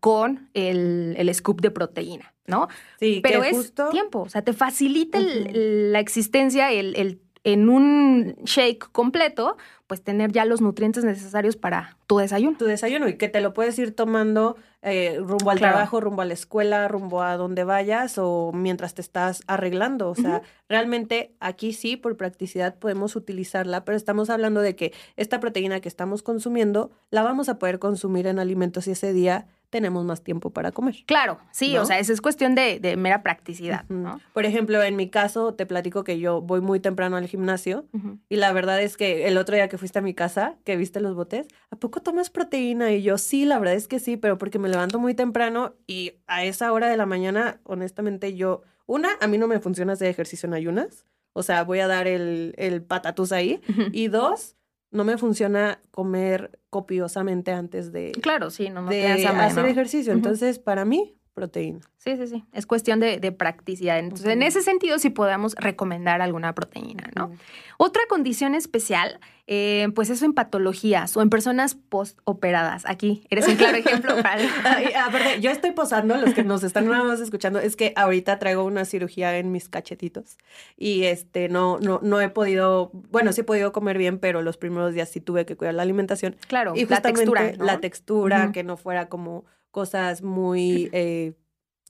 con 0.00 0.48
el, 0.54 1.14
el 1.18 1.34
scoop 1.34 1.60
de 1.62 1.70
proteína, 1.70 2.34
¿no? 2.46 2.68
Sí, 2.98 3.20
Pero 3.22 3.40
que 3.42 3.48
es 3.50 3.56
justo 3.56 3.88
tiempo, 3.90 4.20
o 4.22 4.28
sea, 4.28 4.42
te 4.42 4.52
facilita 4.52 5.18
el- 5.18 5.92
la 5.92 6.00
existencia, 6.00 6.70
el, 6.72 6.94
el- 6.96 7.20
en 7.44 7.68
un 7.68 8.34
shake 8.44 8.90
completo, 8.90 9.56
pues 9.86 10.02
tener 10.02 10.32
ya 10.32 10.46
los 10.46 10.62
nutrientes 10.62 11.04
necesarios 11.04 11.56
para 11.56 11.96
tu 12.06 12.16
desayuno. 12.18 12.56
tu 12.56 12.64
desayuno 12.64 13.06
y 13.06 13.18
que 13.18 13.28
te 13.28 13.40
lo 13.42 13.52
puedes 13.52 13.78
ir 13.78 13.94
tomando 13.94 14.56
eh, 14.80 15.18
rumbo 15.20 15.50
al 15.50 15.58
Claro. 15.58 15.74
trabajo, 15.74 16.00
rumbo 16.00 16.22
a 16.22 16.24
la 16.24 16.32
escuela, 16.34 16.88
rumbo 16.88 17.22
a 17.22 17.36
donde 17.36 17.64
vayas 17.64 18.16
o 18.18 18.50
mientras 18.54 18.94
te 18.94 19.02
estás 19.02 19.42
arreglando. 19.46 20.08
O 20.10 20.14
sea, 20.14 20.40
realmente 20.70 21.34
aquí 21.38 21.72
sí, 21.74 21.96
por 21.96 22.16
practicidad 22.16 22.76
podemos 22.78 23.14
utilizarla, 23.14 23.84
pero 23.84 23.96
estamos 23.96 24.30
hablando 24.30 24.60
de 24.60 24.74
que 24.74 24.92
esta 25.16 25.38
proteína 25.40 25.80
que 25.80 25.88
estamos 25.88 26.22
consumiendo 26.22 26.90
la 27.10 27.22
vamos 27.22 27.48
a 27.50 27.58
poder 27.58 27.78
consumir 27.78 28.26
en 28.26 28.38
alimentos 28.38 28.86
y 28.88 28.92
ese 28.92 29.12
día 29.12 29.46
tenemos 29.74 30.04
más 30.04 30.22
tiempo 30.22 30.50
para 30.50 30.70
comer. 30.70 30.94
Claro, 31.04 31.40
sí, 31.50 31.74
¿No? 31.74 31.82
o 31.82 31.84
sea, 31.84 31.98
esa 31.98 32.12
es 32.12 32.20
cuestión 32.20 32.54
de, 32.54 32.78
de 32.78 32.96
mera 32.96 33.24
practicidad. 33.24 33.84
¿no? 33.88 34.20
Por 34.32 34.46
ejemplo, 34.46 34.80
en 34.80 34.94
mi 34.94 35.10
caso, 35.10 35.54
te 35.54 35.66
platico 35.66 36.04
que 36.04 36.20
yo 36.20 36.40
voy 36.40 36.60
muy 36.60 36.78
temprano 36.78 37.16
al 37.16 37.26
gimnasio 37.26 37.86
y 38.28 38.36
la 38.36 38.52
verdad 38.52 38.80
es 38.80 38.96
que 38.96 39.26
el 39.26 39.36
otro 39.36 39.56
día 39.56 39.68
que 39.68 39.76
fuiste 39.76 39.98
a 39.98 40.02
mi 40.02 40.14
casa, 40.14 40.54
que 40.62 40.76
viste 40.76 41.00
los 41.00 41.16
botes, 41.16 41.48
¿a 41.72 41.76
poco 41.76 42.00
tomas 42.00 42.30
proteína? 42.30 42.92
Y 42.92 43.02
yo, 43.02 43.18
sí, 43.18 43.46
la 43.46 43.58
verdad 43.58 43.74
es 43.74 43.88
que 43.88 43.98
sí, 43.98 44.16
pero 44.16 44.38
porque 44.38 44.60
me 44.60 44.68
levanto 44.68 45.00
muy 45.00 45.14
temprano 45.14 45.74
y 45.88 46.12
a 46.28 46.44
esa 46.44 46.70
hora 46.72 46.88
de 46.88 46.96
la 46.96 47.04
mañana, 47.04 47.58
honestamente, 47.64 48.36
yo, 48.36 48.62
una, 48.86 49.08
a 49.20 49.26
mí 49.26 49.38
no 49.38 49.48
me 49.48 49.58
funciona 49.58 49.94
hacer 49.94 50.06
ejercicio 50.06 50.46
en 50.46 50.54
ayunas, 50.54 51.04
o 51.32 51.42
sea, 51.42 51.64
voy 51.64 51.80
a 51.80 51.88
dar 51.88 52.06
el, 52.06 52.54
el 52.58 52.80
patatús 52.80 53.32
ahí. 53.32 53.60
Y 53.90 54.06
dos, 54.06 54.54
no 54.94 55.04
me 55.04 55.18
funciona 55.18 55.80
comer 55.90 56.58
copiosamente 56.70 57.50
antes 57.50 57.92
de, 57.92 58.12
Claro, 58.12 58.50
sí, 58.50 58.70
no, 58.70 58.82
no 58.82 58.90
de 58.90 59.26
hacer 59.26 59.64
¿no? 59.64 59.70
ejercicio. 59.70 60.12
Entonces, 60.12 60.58
para 60.60 60.84
mí, 60.84 61.18
proteína. 61.34 61.80
Sí, 61.98 62.16
sí, 62.16 62.26
sí. 62.28 62.44
Es 62.52 62.64
cuestión 62.64 63.00
de, 63.00 63.18
de 63.18 63.32
practicidad. 63.32 63.98
Entonces, 63.98 64.26
en 64.28 64.42
ese 64.42 64.62
sentido, 64.62 64.98
sí 64.98 65.10
podemos 65.10 65.54
recomendar 65.56 66.22
alguna 66.22 66.54
proteína, 66.54 67.10
¿no? 67.16 67.32
Otra 67.76 68.02
condición 68.08 68.54
especial, 68.54 69.18
eh, 69.48 69.88
pues 69.94 70.10
eso 70.10 70.24
en 70.24 70.32
patologías 70.32 71.16
o 71.16 71.22
en 71.22 71.30
personas 71.30 71.74
post-operadas. 71.74 72.84
Aquí 72.86 73.26
eres 73.30 73.48
un 73.48 73.56
claro 73.56 73.76
ejemplo 73.76 74.14
para... 74.22 74.42
Ay, 74.64 74.86
aparte, 74.94 75.40
yo 75.40 75.50
estoy 75.50 75.72
posando, 75.72 76.16
los 76.16 76.34
que 76.34 76.44
nos 76.44 76.62
están 76.62 76.88
nada 76.88 77.02
más 77.02 77.20
escuchando, 77.20 77.58
es 77.58 77.74
que 77.74 77.92
ahorita 77.96 78.38
traigo 78.38 78.64
una 78.64 78.84
cirugía 78.84 79.36
en 79.36 79.50
mis 79.50 79.68
cachetitos 79.68 80.38
y 80.76 81.04
este 81.04 81.48
no, 81.48 81.78
no, 81.80 81.98
no 82.02 82.20
he 82.20 82.28
podido, 82.28 82.90
bueno, 83.10 83.32
sí 83.32 83.40
he 83.40 83.44
podido 83.44 83.72
comer 83.72 83.98
bien, 83.98 84.18
pero 84.18 84.40
los 84.40 84.56
primeros 84.56 84.94
días 84.94 85.08
sí 85.08 85.20
tuve 85.20 85.44
que 85.46 85.56
cuidar 85.56 85.74
la 85.74 85.82
alimentación. 85.82 86.36
Claro, 86.46 86.74
y 86.76 86.86
la 86.86 86.96
justamente 86.96 87.20
textura, 87.20 87.52
¿no? 87.58 87.64
la 87.64 87.80
textura, 87.80 88.52
que 88.52 88.62
no 88.62 88.76
fuera 88.76 89.08
como 89.08 89.44
cosas 89.74 90.22
muy 90.22 90.88
eh, 90.92 91.34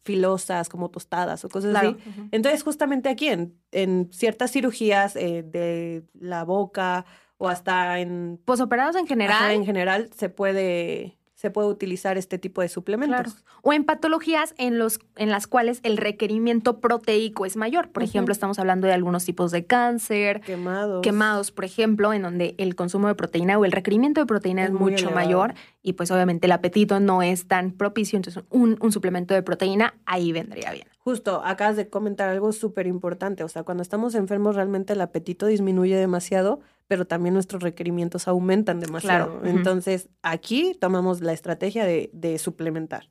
filosas, 0.02 0.68
como 0.68 0.90
tostadas 0.90 1.44
o 1.44 1.48
cosas 1.48 1.70
Claro. 1.70 1.90
así. 2.00 2.28
Entonces, 2.32 2.62
justamente 2.62 3.08
aquí 3.08 3.28
en, 3.28 3.54
en 3.70 4.08
ciertas 4.12 4.50
cirugías 4.50 5.14
eh, 5.16 5.42
de 5.42 6.02
la 6.18 6.44
boca 6.44 7.04
o 7.38 7.48
hasta 7.48 8.00
en, 8.00 8.40
Posoperados 8.44 8.96
en 8.96 9.06
general. 9.06 9.36
ajá, 9.36 9.52
en 9.54 9.64
general 9.64 10.10
se 10.16 10.28
puede, 10.30 11.18
se 11.44 11.50
puede 11.50 11.68
utilizar 11.68 12.16
este 12.16 12.38
tipo 12.38 12.62
de 12.62 12.70
suplementos. 12.70 13.34
Claro. 13.34 13.58
O 13.60 13.74
en 13.74 13.84
patologías 13.84 14.54
en, 14.56 14.78
los, 14.78 14.98
en 15.16 15.28
las 15.28 15.46
cuales 15.46 15.80
el 15.82 15.98
requerimiento 15.98 16.80
proteico 16.80 17.44
es 17.44 17.58
mayor. 17.58 17.90
Por 17.90 18.02
ejemplo, 18.02 18.32
estamos 18.32 18.58
hablando 18.58 18.86
de 18.86 18.94
algunos 18.94 19.26
tipos 19.26 19.50
de 19.50 19.66
cáncer, 19.66 20.40
Quemados. 20.40 21.02
quemados, 21.02 21.50
por 21.50 21.66
ejemplo, 21.66 22.14
en 22.14 22.22
donde 22.22 22.54
el 22.56 22.74
consumo 22.76 23.08
de 23.08 23.14
proteína 23.14 23.58
o 23.58 23.66
el 23.66 23.72
requerimiento 23.72 24.22
de 24.22 24.26
proteína 24.26 24.64
es, 24.64 24.72
mucho 24.72 25.04
elevado. 25.04 25.14
mayor 25.16 25.54
y 25.82 25.92
pues 25.92 26.10
obviamente 26.10 26.46
el 26.46 26.52
apetito 26.52 26.98
no 26.98 27.20
es 27.20 27.46
tan 27.46 27.72
propicio. 27.72 28.16
Entonces, 28.16 28.42
un, 28.48 28.78
un 28.80 28.90
suplemento 28.90 29.34
de 29.34 29.42
proteína 29.42 29.92
ahí 30.06 30.32
vendría 30.32 30.72
bien. 30.72 30.86
Justo, 31.00 31.42
acabas 31.44 31.76
de 31.76 31.90
comentar 31.90 32.30
algo 32.30 32.52
súper 32.52 32.86
importante. 32.86 33.44
O 33.44 33.48
sea, 33.48 33.64
cuando 33.64 33.82
estamos 33.82 34.14
enfermos, 34.14 34.56
realmente 34.56 34.94
el 34.94 35.02
apetito 35.02 35.44
disminuye 35.44 35.94
demasiado, 35.94 36.60
pero 36.88 37.06
también 37.06 37.34
nuestros 37.34 37.62
requerimientos 37.62 38.28
aumentan 38.28 38.80
demasiado. 38.80 39.40
Claro. 39.40 39.56
Entonces, 39.56 40.08
aquí 40.22 40.76
tomamos 40.80 41.20
la 41.20 41.32
estrategia 41.32 41.84
de, 41.84 42.10
de 42.12 42.38
suplementar. 42.38 43.10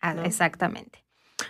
Ah, 0.00 0.14
¿no? 0.14 0.24
Exactamente. 0.24 1.04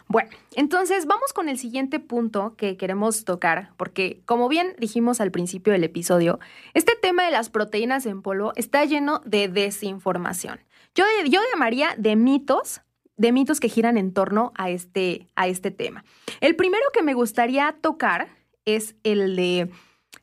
Bueno, 0.09 0.31
entonces 0.57 1.07
vamos 1.07 1.33
con 1.33 1.49
el 1.49 1.59
siguiente 1.59 2.01
punto 2.01 2.55
que 2.57 2.77
queremos 2.77 3.25
tocar, 3.25 3.73
porque 3.77 4.23
como 4.25 4.49
bien 4.49 4.75
dijimos 4.79 5.21
al 5.21 5.31
principio 5.31 5.73
del 5.73 5.85
episodio, 5.85 6.41
este 6.75 6.95
tema 7.01 7.25
de 7.25 7.31
las 7.31 7.51
proteínas 7.51 8.07
en 8.07 8.23
polvo 8.23 8.53
está 8.57 8.85
lleno 8.85 9.21
de 9.25 9.49
desinformación. 9.49 10.61
Yo, 10.95 11.05
yo 11.29 11.41
llamaría 11.53 11.95
de 11.97 12.17
mitos, 12.17 12.81
de 13.17 13.33
mitos 13.33 13.61
que 13.61 13.69
giran 13.69 13.97
en 13.99 14.13
torno 14.13 14.53
a 14.57 14.71
este, 14.71 15.29
a 15.37 15.47
este 15.47 15.71
tema. 15.71 16.05
El 16.41 16.57
primero 16.57 16.85
que 16.93 17.03
me 17.03 17.15
gustaría 17.15 17.77
tocar 17.81 18.29
es 18.65 18.97
el 19.05 19.37
de 19.37 19.71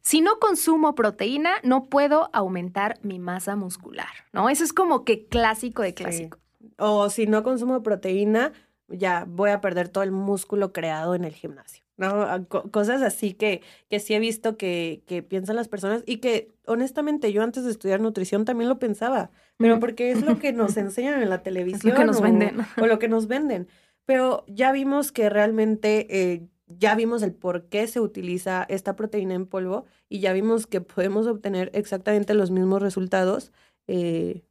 si 0.08 0.22
no 0.22 0.40
consumo 0.40 0.96
proteína, 0.96 1.52
no 1.64 1.86
puedo 1.90 2.30
aumentar 2.32 2.98
mi 3.02 3.20
masa 3.20 3.56
muscular, 3.56 4.08
¿no? 4.32 4.50
Eso 4.50 4.64
es 4.64 4.72
como 4.72 5.04
que 5.04 5.26
clásico 5.28 5.82
de 5.82 5.94
clásico. 5.94 6.38
O 6.78 7.10
si 7.10 7.26
no 7.28 7.44
consumo 7.44 7.84
proteína, 7.84 8.54
ya 8.88 9.26
voy 9.28 9.50
a 9.50 9.60
perder 9.60 9.90
todo 9.90 10.04
el 10.04 10.12
músculo 10.12 10.72
creado 10.72 11.14
en 11.16 11.26
el 11.26 11.34
gimnasio. 11.34 11.84
¿no? 11.98 12.22
Ah, 12.22 12.40
Co- 12.48 12.70
cosas 12.72 13.02
así 13.02 13.34
que, 13.34 13.62
que 13.90 14.00
sí 14.00 14.14
he 14.14 14.20
visto 14.20 14.56
que, 14.56 15.02
que 15.08 15.24
piensan 15.24 15.56
las 15.56 15.68
personas 15.68 16.04
y 16.06 16.18
que 16.18 16.54
honestamente 16.68 17.34
yo 17.34 17.42
antes 17.44 17.66
de 17.66 17.72
estudiar 17.72 18.00
nutrición 18.00 18.46
también 18.46 18.70
lo 18.70 18.78
pensaba, 18.80 19.32
pero 19.58 19.80
porque 19.80 20.12
es 20.12 20.22
lo 20.24 20.38
que 20.40 20.54
nos 20.54 20.78
enseñan 20.78 21.22
en 21.22 21.30
la 21.30 21.42
televisión 21.44 22.06
nos 22.06 22.20
o, 22.20 22.22
venden. 22.22 22.58
o 22.80 22.86
lo 22.86 23.00
que 23.00 23.08
nos 23.10 23.28
venden. 23.28 23.68
Pero 24.06 24.46
ya 24.48 24.72
vimos 24.72 25.12
que 25.12 25.30
realmente, 25.30 26.08
eh, 26.34 26.48
ya 26.68 26.94
vimos 26.96 27.24
el 27.24 27.34
por 27.34 27.66
qué 27.68 27.88
se 27.88 28.00
utiliza 28.00 28.64
esta 28.70 28.96
proteína 28.96 29.34
en 29.34 29.48
polvo 29.48 29.86
y 30.10 30.20
ya 30.20 30.34
vimos 30.34 30.68
que 30.68 30.82
podemos 30.82 31.28
obtener 31.28 31.70
exactamente 31.74 32.34
los 32.34 32.52
mismos 32.52 32.82
resultados 32.82 33.52
eh, 33.88 34.44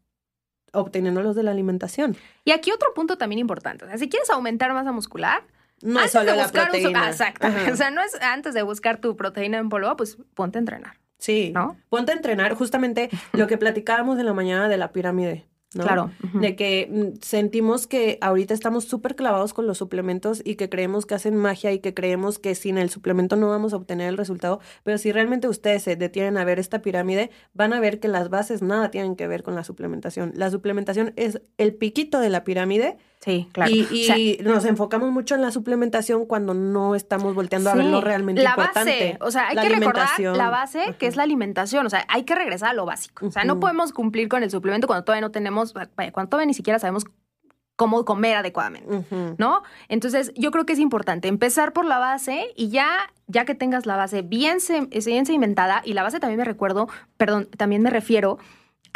obteniéndolos 0.73 1.35
de 1.37 1.43
la 1.43 1.51
alimentación. 1.53 2.17
Y 2.45 2.51
aquí 2.53 2.71
otro 2.73 2.93
punto 2.95 3.17
también 3.19 3.39
importante. 3.39 3.85
O 3.85 3.89
sea, 3.89 3.99
si 3.99 4.09
quieres 4.09 4.29
aumentar 4.31 4.73
masa 4.75 4.93
muscular, 4.93 5.43
No 5.83 5.99
antes 5.99 6.07
es 6.07 6.13
solo 6.13 6.31
de 6.31 6.37
la 6.37 6.43
buscar 6.45 6.63
un 6.63 6.67
su- 6.67 6.73
proteína. 6.83 7.05
Ah, 7.07 7.11
exacto. 7.11 7.47
Ajá. 7.47 7.59
O 7.73 7.77
sea, 7.77 7.91
no 7.91 8.03
es 8.03 8.15
antes 8.21 8.55
de 8.55 8.63
buscar 8.63 8.99
tu 9.01 9.17
proteína 9.17 9.59
en 9.59 9.69
polvo, 9.69 9.97
pues 9.97 10.19
ponte 10.35 10.59
a 10.59 10.61
entrenar, 10.61 10.99
Sí, 11.19 11.53
¿no? 11.55 11.77
ponte 11.89 12.13
a 12.13 12.15
entrenar 12.15 12.55
justamente 12.55 13.09
lo 13.33 13.47
que 13.47 13.57
platicábamos 13.57 14.19
en 14.19 14.27
la 14.27 14.35
mañana 14.35 14.69
de 14.69 14.77
la 14.77 14.93
pirámide, 14.93 15.47
¿no? 15.77 15.85
Claro. 15.85 16.11
De 16.35 16.57
que 16.57 16.89
mm, 16.91 17.19
sentimos 17.23 17.87
que 17.87 18.19
ahorita 18.21 18.55
estamos 18.55 18.85
súper 18.85 19.17
clavados 19.17 19.55
con 19.55 19.67
los 19.67 19.79
suplementos 19.79 20.43
y 20.45 20.57
que 20.57 20.69
creemos 20.69 21.07
que 21.07 21.15
hacen 21.15 21.37
magia 21.37 21.73
y 21.73 21.79
que 21.79 21.95
creemos 21.95 22.39
que 22.39 22.55
sin 22.55 22.79
el 22.79 22.91
suplemento 22.91 23.37
no 23.37 23.49
vamos 23.49 23.73
a 23.73 23.77
obtener 23.77 24.09
el 24.09 24.17
resultado. 24.17 24.61
Pero 24.83 24.99
si 24.99 25.13
realmente 25.13 25.49
ustedes 25.49 25.83
se 25.83 25.97
detienen 25.97 26.39
a 26.39 26.45
ver 26.45 26.59
esta 26.59 26.83
pirámide, 26.83 27.31
van 27.55 27.73
a 27.73 27.81
ver 27.81 28.01
que 28.01 28.09
las 28.09 28.31
bases 28.31 28.63
nada 28.63 28.91
tienen 28.91 29.17
que 29.17 29.27
ver 29.27 29.43
con 29.43 29.55
la 29.55 29.65
suplementación. 29.65 30.33
La 30.35 30.51
suplementación 30.51 31.13
es 31.17 31.41
el 31.59 31.75
piquito 31.75 32.21
de 32.21 32.31
la 32.31 32.45
pirámide 32.45 32.97
Sí, 33.27 33.49
claro. 33.51 33.73
y, 33.73 33.83
O 33.83 34.07
sea, 34.07 34.17
y 34.17 34.39
nos 34.45 34.65
enfocamos 34.65 35.11
mucho 35.11 35.35
en 35.35 35.43
la 35.43 35.51
suplementación 35.51 36.27
cuando 36.27 36.55
no 36.55 36.95
estamos 36.95 37.35
volteando 37.35 37.71
a 37.71 37.75
ver 37.75 37.87
lo 37.87 38.01
realmente 38.01 38.41
la 38.41 38.51
importante. 38.51 38.79
base, 38.79 39.19
o 39.21 39.33
sea, 39.33 39.49
hay 39.49 39.57
la 39.57 39.63
que 39.63 39.69
recordar 39.71 40.21
la 40.21 40.49
base, 40.49 40.95
que 40.97 41.09
es 41.09 41.17
la 41.17 41.25
alimentación, 41.25 41.85
o 41.85 41.91
sea, 41.91 42.05
hay 42.09 42.23
que 42.23 42.37
regresar 42.37 42.71
a 42.71 42.73
lo 42.73 42.87
básico. 42.87 43.27
O 43.27 43.33
sea, 43.33 43.43
no 43.43 43.59
podemos 43.59 43.93
cumplir 43.93 44.29
con 44.29 44.45
el 44.45 44.51
suplemento 44.53 44.87
cuando 44.87 45.03
todavía 45.03 45.23
no 45.23 45.33
tenemos, 45.33 45.73
cuando 45.73 46.29
todavía 46.29 46.47
ni 46.47 46.55
siquiera 46.55 46.79
sabemos 46.79 47.05
cómo 47.75 48.05
comer 48.05 48.37
adecuadamente. 48.37 49.05
¿no? 49.39 49.63
Entonces, 49.89 50.33
yo 50.37 50.53
creo 50.53 50.65
que 50.65 50.75
es 50.75 50.79
importante 50.79 51.27
empezar 51.27 51.73
por 51.73 51.85
la 51.85 51.99
base 51.99 52.53
y 52.55 52.69
ya, 52.69 53.13
ya 53.27 53.45
que 53.45 53.57
tengas 53.57 53.87
la 53.87 53.97
base 53.97 54.23
bien, 54.23 54.59
bien 55.05 55.27
sedimentada, 55.27 55.83
y 55.85 55.95
la 55.95 56.05
base 56.05 56.21
también 56.21 56.39
me 56.39 56.45
recuerdo, 56.45 56.89
perdón, 57.17 57.49
también 57.57 57.83
me 57.83 57.91
refiero 57.91 58.39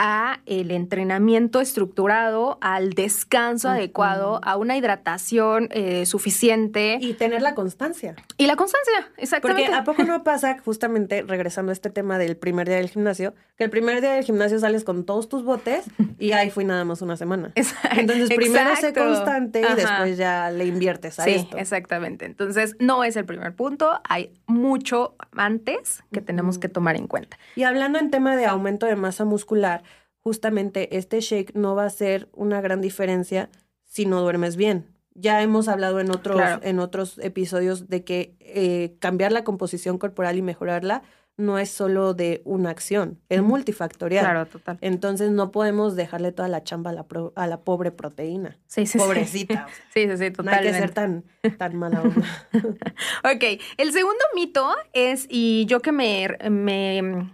a 0.02 0.40
el 0.46 0.70
entrenamiento 0.70 1.60
estructurado, 1.60 2.56
al 2.62 2.94
descanso 2.94 3.68
adecuado, 3.68 4.40
a 4.42 4.56
una 4.56 4.78
hidratación 4.78 5.68
eh, 5.72 6.06
suficiente 6.06 6.96
y, 7.02 7.10
Y 7.10 7.12
tener 7.12 7.42
la 7.42 7.54
constancia. 7.54 8.16
la 8.38 8.56
constancia, 8.56 9.10
exactamente. 9.18 9.64
Porque 9.64 9.78
¿a 9.78 9.84
poco 9.84 10.04
no 10.04 10.24
pasa, 10.24 10.56
justamente 10.64 11.22
regresando 11.22 11.68
a 11.68 11.74
este 11.74 11.90
tema 11.90 12.16
del 12.16 12.38
primer 12.38 12.66
día 12.66 12.78
del 12.78 12.88
gimnasio, 12.88 13.34
que 13.60 13.64
el 13.64 13.70
primer 13.70 14.00
día 14.00 14.12
del 14.14 14.24
gimnasio 14.24 14.58
sales 14.58 14.84
con 14.84 15.04
todos 15.04 15.28
tus 15.28 15.44
botes 15.44 15.84
y 16.18 16.32
ahí 16.32 16.48
fui 16.48 16.64
nada 16.64 16.82
más 16.86 17.02
una 17.02 17.18
semana? 17.18 17.52
Exacto. 17.56 18.00
Entonces 18.00 18.30
primero 18.34 18.74
sé 18.74 18.94
constante 18.94 19.60
y 19.60 19.74
después 19.76 20.16
ya 20.16 20.50
le 20.50 20.64
inviertes 20.64 21.18
a 21.18 21.24
Sí, 21.24 21.32
esto. 21.32 21.58
exactamente. 21.58 22.24
Entonces, 22.24 22.74
no 22.78 23.04
es 23.04 23.16
el 23.16 23.26
primer 23.26 23.54
punto, 23.54 24.00
hay 24.08 24.32
mucho 24.46 25.14
antes 25.36 26.02
que 26.10 26.22
tenemos 26.22 26.58
que 26.58 26.70
tomar 26.70 26.96
en 26.96 27.06
cuenta. 27.06 27.38
Y 27.54 27.64
hablando 27.64 27.98
en 27.98 28.10
tema 28.10 28.34
de 28.34 28.46
aumento 28.46 28.86
de 28.86 28.96
masa 28.96 29.26
muscular, 29.26 29.82
justamente 30.22 30.96
este 30.96 31.20
shake 31.20 31.54
no 31.54 31.74
va 31.74 31.84
a 31.84 31.90
ser 31.90 32.30
una 32.32 32.62
gran 32.62 32.80
diferencia 32.80 33.50
si 33.84 34.06
no 34.06 34.22
duermes 34.22 34.56
bien. 34.56 34.86
Ya 35.14 35.42
hemos 35.42 35.68
hablado 35.68 36.00
en 36.00 36.10
otros, 36.10 36.36
Claro. 36.36 36.60
en 36.64 36.78
otros 36.78 37.18
episodios 37.18 37.88
de 37.90 38.04
que 38.04 38.36
eh, 38.40 38.96
cambiar 39.00 39.32
la 39.32 39.44
composición 39.44 39.98
corporal 39.98 40.38
y 40.38 40.42
mejorarla 40.42 41.02
no 41.40 41.58
es 41.58 41.70
solo 41.70 42.14
de 42.14 42.42
una 42.44 42.70
acción, 42.70 43.18
es 43.28 43.42
multifactorial. 43.42 44.24
Claro, 44.24 44.46
total. 44.46 44.78
Entonces 44.80 45.30
no 45.30 45.50
podemos 45.50 45.96
dejarle 45.96 46.30
toda 46.32 46.48
la 46.48 46.62
chamba 46.62 46.90
a 46.90 46.92
la, 46.92 47.08
pro- 47.08 47.32
a 47.36 47.46
la 47.46 47.60
pobre 47.62 47.90
proteína. 47.90 48.58
Sí, 48.66 48.86
sí, 48.86 48.92
sí. 48.92 48.98
Pobrecita. 48.98 49.66
Sí, 49.94 50.06
sí, 50.08 50.16
sí, 50.16 50.32
no 50.42 50.50
hay 50.52 50.62
que 50.62 50.72
ser 50.72 50.90
tan, 50.92 51.24
tan 51.58 51.76
mala 51.76 52.02
onda. 52.02 52.26
Ok, 53.24 53.60
el 53.76 53.92
segundo 53.92 54.22
mito 54.34 54.68
es, 54.92 55.26
y 55.28 55.66
yo 55.66 55.80
que 55.80 55.90
me, 55.92 56.28
me 56.48 57.32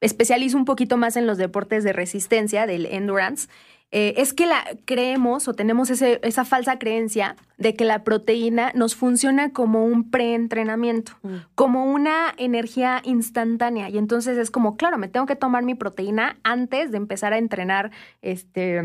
especializo 0.00 0.56
un 0.56 0.64
poquito 0.64 0.96
más 0.96 1.16
en 1.16 1.26
los 1.26 1.38
deportes 1.38 1.84
de 1.84 1.92
resistencia, 1.92 2.66
del 2.66 2.86
endurance, 2.86 3.48
eh, 3.96 4.14
es 4.16 4.32
que 4.32 4.46
la 4.46 4.64
creemos 4.86 5.46
o 5.46 5.54
tenemos 5.54 5.88
ese- 5.88 6.18
esa 6.24 6.44
falsa 6.44 6.80
creencia 6.80 7.36
de 7.58 7.76
que 7.76 7.84
la 7.84 8.02
proteína 8.02 8.72
nos 8.74 8.96
funciona 8.96 9.52
como 9.52 9.84
un 9.84 10.10
preentrenamiento, 10.10 11.12
Mm. 11.22 11.34
como 11.54 11.84
una 11.84 12.34
energía 12.36 13.00
instantánea. 13.04 13.88
Y 13.90 13.98
entonces 13.98 14.36
es 14.36 14.50
como, 14.50 14.76
claro, 14.76 14.98
me 14.98 15.06
tengo 15.06 15.26
que 15.26 15.36
tomar 15.36 15.62
mi 15.62 15.76
proteína 15.76 16.36
antes 16.42 16.90
de 16.90 16.96
empezar 16.96 17.32
a 17.32 17.38
entrenar 17.38 17.92
este, 18.20 18.82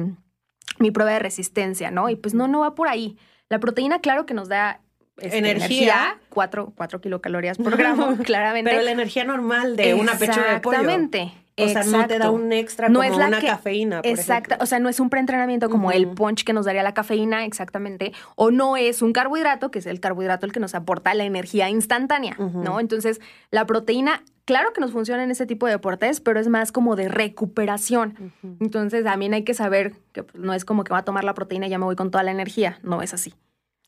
mi 0.78 0.92
prueba 0.92 1.12
de 1.14 1.20
resistencia, 1.20 1.90
¿no? 1.90 2.10
Y 2.10 2.16
pues 2.16 2.36
no, 2.36 2.48
no 2.48 2.60
va 2.60 2.76
por 2.76 2.88
ahí. 2.88 3.18
La 3.50 3.60
proteína, 3.60 4.00
claro 4.02 4.28
que 4.28 4.36
nos 4.36 4.48
da 4.48 4.80
este, 5.18 5.40
Energía. 5.40 6.18
4, 6.30 6.72
kilocalorías 7.02 7.58
por 7.58 7.76
gramo, 7.78 8.16
claramente. 8.24 8.70
Pero 8.72 8.84
la 8.84 8.92
energía 8.92 9.24
normal 9.26 9.76
de 9.76 9.96
una 9.96 10.14
pechuga 10.20 10.54
de 10.54 10.60
pollo. 10.62 10.78
Exactamente. 10.78 11.34
O 11.64 11.68
sea, 11.70 11.84
no 11.84 12.08
te 12.08 12.18
da 12.20 12.30
un 12.32 12.52
extra 12.52 12.90
No 12.90 13.00
como 13.00 13.12
es 13.12 13.18
la 13.18 13.28
una 13.28 13.40
que- 13.40 13.48
cafeína, 13.48 14.02
por 14.02 14.12
ejemplo. 14.12 14.56
o 14.60 14.66
sea, 14.66 14.80
no 14.80 14.90
es 14.90 15.00
un 15.00 15.10
preentrenamiento 15.10 15.70
como 15.70 15.92
el 15.92 16.08
punch 16.10 16.44
que 16.44 16.54
nos 16.54 16.66
daría 16.66 16.84
la 16.84 16.94
cafeína, 16.94 17.46
exactamente, 17.46 18.14
o 18.36 18.52
no 18.52 18.78
es 18.78 19.02
un 19.02 19.14
carbohidrato, 19.14 19.72
que 19.72 19.80
es 19.80 19.86
el 19.86 20.00
carbohidrato 20.00 20.46
el 20.46 20.52
que 20.52 20.60
nos 20.60 20.76
aporta 20.76 21.14
la 21.14 21.24
energía 21.26 21.70
instantánea. 21.70 22.36
¿no? 22.40 22.80
Entonces, 22.80 23.20
la 23.52 23.66
proteína, 23.66 24.24
claro 24.46 24.74
que 24.74 24.82
nos 24.82 24.92
funciona 24.92 25.24
en 25.24 25.32
ese 25.32 25.46
tipo 25.46 25.66
de 25.66 25.74
deportes, 25.74 26.20
pero 26.22 26.40
es 26.40 26.48
más 26.48 26.72
como 26.72 26.96
de 26.96 27.08
recuperación. 27.10 28.34
Entonces, 28.60 29.04
también 29.04 29.34
hay 29.34 29.44
que 29.44 29.54
saber 29.54 29.94
que 30.14 30.24
pues, 30.24 30.44
no 30.44 30.54
es 30.54 30.66
como 30.66 30.84
que 30.84 30.92
va 30.94 31.00
a 31.00 31.06
tomar 31.06 31.24
la 31.24 31.34
proteína 31.34 31.68
y 31.68 31.70
ya 31.70 31.78
me 31.80 31.86
voy 31.86 31.96
con 31.96 32.12
toda 32.12 32.24
la 32.24 32.32
energía, 32.32 32.80
no 32.84 33.02
es 33.02 33.14
así. 33.14 33.34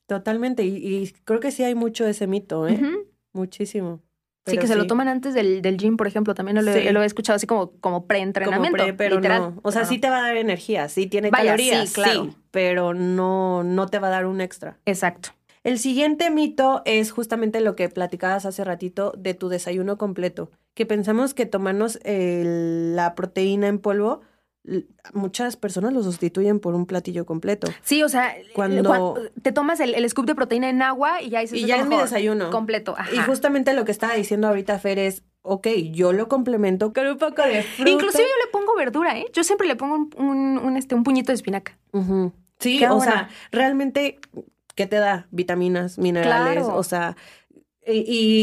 Totalmente. 0.06 0.64
Y, 0.64 0.76
y 0.76 1.12
creo 1.24 1.40
que 1.40 1.50
sí 1.50 1.62
hay 1.64 1.74
mucho 1.74 2.04
de 2.04 2.10
ese 2.10 2.26
mito, 2.26 2.68
¿eh? 2.68 2.78
Muchísimo. 3.32 4.00
Sí, 4.44 4.58
que 4.58 4.66
se 4.66 4.74
lo 4.74 4.86
toman 4.88 5.06
antes 5.08 5.34
del, 5.34 5.62
del 5.62 5.76
gym, 5.76 5.96
por 5.96 6.06
ejemplo, 6.08 6.34
también 6.34 6.56
lo, 6.64 6.72
Sí. 6.72 6.82
lo 6.90 7.02
he 7.02 7.06
escuchado 7.06 7.36
así 7.36 7.46
como, 7.46 7.70
como 7.80 8.06
preentrenamiento. 8.06 8.76
pre, 8.76 8.92
pero 8.94 9.16
literal. 9.16 9.40
no. 9.54 9.60
O 9.62 9.70
sea, 9.70 9.84
sí 9.84 9.98
te 9.98 10.10
va 10.10 10.18
a 10.18 10.22
dar 10.22 10.36
energía, 10.36 10.88
sí 10.88 11.06
tiene 11.06 11.30
Vaya, 11.30 11.44
calorías, 11.52 11.88
sí, 11.90 11.94
claro. 11.94 12.24
sí, 12.24 12.36
pero 12.50 12.92
no, 12.92 13.62
no 13.62 13.86
te 13.86 13.98
va 14.00 14.08
a 14.08 14.10
dar 14.10 14.26
un 14.26 14.40
extra. 14.40 14.78
Exacto. 14.84 15.30
El 15.62 15.78
siguiente 15.78 16.28
mito 16.30 16.82
es 16.86 17.12
justamente 17.12 17.60
lo 17.60 17.76
que 17.76 17.88
platicabas 17.88 18.44
hace 18.44 18.64
ratito 18.64 19.12
de 19.16 19.34
tu 19.34 19.48
desayuno 19.48 19.96
completo, 19.96 20.50
que 20.74 20.86
pensamos 20.86 21.34
que 21.34 21.46
tomarnos 21.46 22.00
el- 22.02 22.96
la 22.96 23.14
proteína 23.14 23.68
en 23.68 23.78
polvo, 23.78 24.22
muchas 25.12 25.56
personas 25.56 25.92
lo 25.92 26.02
sustituyen 26.02 26.60
por 26.60 26.74
un 26.74 26.86
platillo 26.86 27.26
completo. 27.26 27.66
Sí, 27.82 28.02
o 28.02 28.08
sea, 28.08 28.34
Cuando- 28.54 28.88
cuan- 28.88 29.30
te 29.42 29.52
tomas 29.52 29.80
el, 29.80 29.94
el 29.94 30.08
scoop 30.08 30.26
de 30.26 30.34
proteína 30.34 30.68
en 30.70 30.82
agua 30.82 31.20
y 31.20 31.30
ya 31.30 31.40
dices, 31.40 31.58
Y 31.58 31.62
"Es 31.62 31.68
ya 31.68 31.76
lo 31.76 31.82
es 31.82 31.88
mi 31.88 31.96
mejor". 31.96 32.04
desayuno. 32.08 32.50
completo. 32.50 32.94
Ajá. 32.96 33.10
Y 33.14 33.18
justamente 33.18 33.72
lo 33.74 33.84
que 33.84 33.92
estaba 33.92 34.14
diciendo 34.14 34.46
ahorita 34.48 34.78
Fer 34.78 34.98
es, 34.98 35.24
ok, 35.42 35.66
yo 35.92 36.12
lo 36.12 36.28
complemento 36.28 36.92
con 36.92 37.06
un 37.08 37.18
poco 37.18 37.42
de 37.42 37.62
fruta. 37.62 37.90
Inclusive 37.90 38.22
yo 38.24 38.44
le 38.46 38.50
pongo 38.52 38.76
verdura, 38.76 39.18
¿eh? 39.18 39.26
Yo 39.32 39.42
siempre 39.42 39.66
le 39.66 39.74
pongo 39.76 39.94
un, 39.96 40.10
un- 40.16 40.58
un, 40.58 40.76
este, 40.76 40.94
un 40.94 41.02
puñito 41.02 41.32
de 41.32 41.34
espinaca. 41.36 41.76
Sí, 42.60 42.84
o 42.84 43.00
sea, 43.00 43.28
realmente, 43.50 44.20
¿qué 44.76 44.86
te 44.86 44.96
da? 44.96 45.26
Vitaminas, 45.32 45.98
minerales, 45.98 46.62
Claro. 46.64 46.76
o 46.76 46.82
sea, 46.84 47.16
y, 47.86 47.92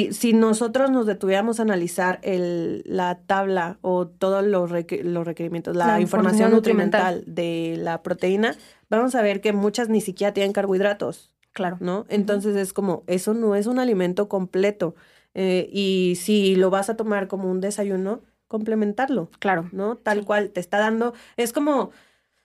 y 0.08 0.14
si 0.14 0.34
nosotros 0.34 0.92
nos 0.92 1.06
detuviéramos 1.06 1.60
a 1.60 1.64
analizar 1.64 2.20
el, 2.24 2.84
la 2.86 3.20
tabla 3.26 3.78
o 3.82 4.08
todos 4.08 4.46
los, 4.46 4.70
requ- 4.72 5.02
los 5.04 5.26
requerimientos, 5.26 5.76
la, 5.76 5.88
La 5.88 6.02
información 6.02 6.50
información 6.50 6.52
nutrimental 6.52 7.24
de 7.26 7.76
la 7.78 8.02
proteína, 8.04 8.56
vamos 8.90 9.16
a 9.16 9.22
ver 9.22 9.40
que 9.42 9.54
muchas 9.54 9.88
ni 9.90 10.02
siquiera 10.02 10.34
tienen 10.34 10.52
carbohidratos, 10.54 11.32
Claro. 11.52 11.78
¿no? 11.80 12.06
Entonces 12.10 12.56
es 12.56 12.74
como, 12.74 13.04
eso 13.08 13.34
no 13.34 13.56
es 13.56 13.66
un 13.68 13.80
alimento 13.80 14.28
completo. 14.30 14.96
Eh, 15.34 15.70
y 15.72 16.16
si 16.18 16.56
lo 16.56 16.70
vas 16.70 16.90
a 16.90 16.96
tomar 16.98 17.28
como 17.28 17.50
un 17.50 17.60
desayuno, 17.62 18.22
complementarlo. 18.48 19.30
Claro. 19.40 19.70
¿no? 19.72 19.96
Tal 19.96 20.20
Sí. 20.20 20.26
cual, 20.26 20.50
te 20.50 20.60
está 20.60 20.80
dando, 20.80 21.14
es 21.38 21.54
como, 21.54 21.92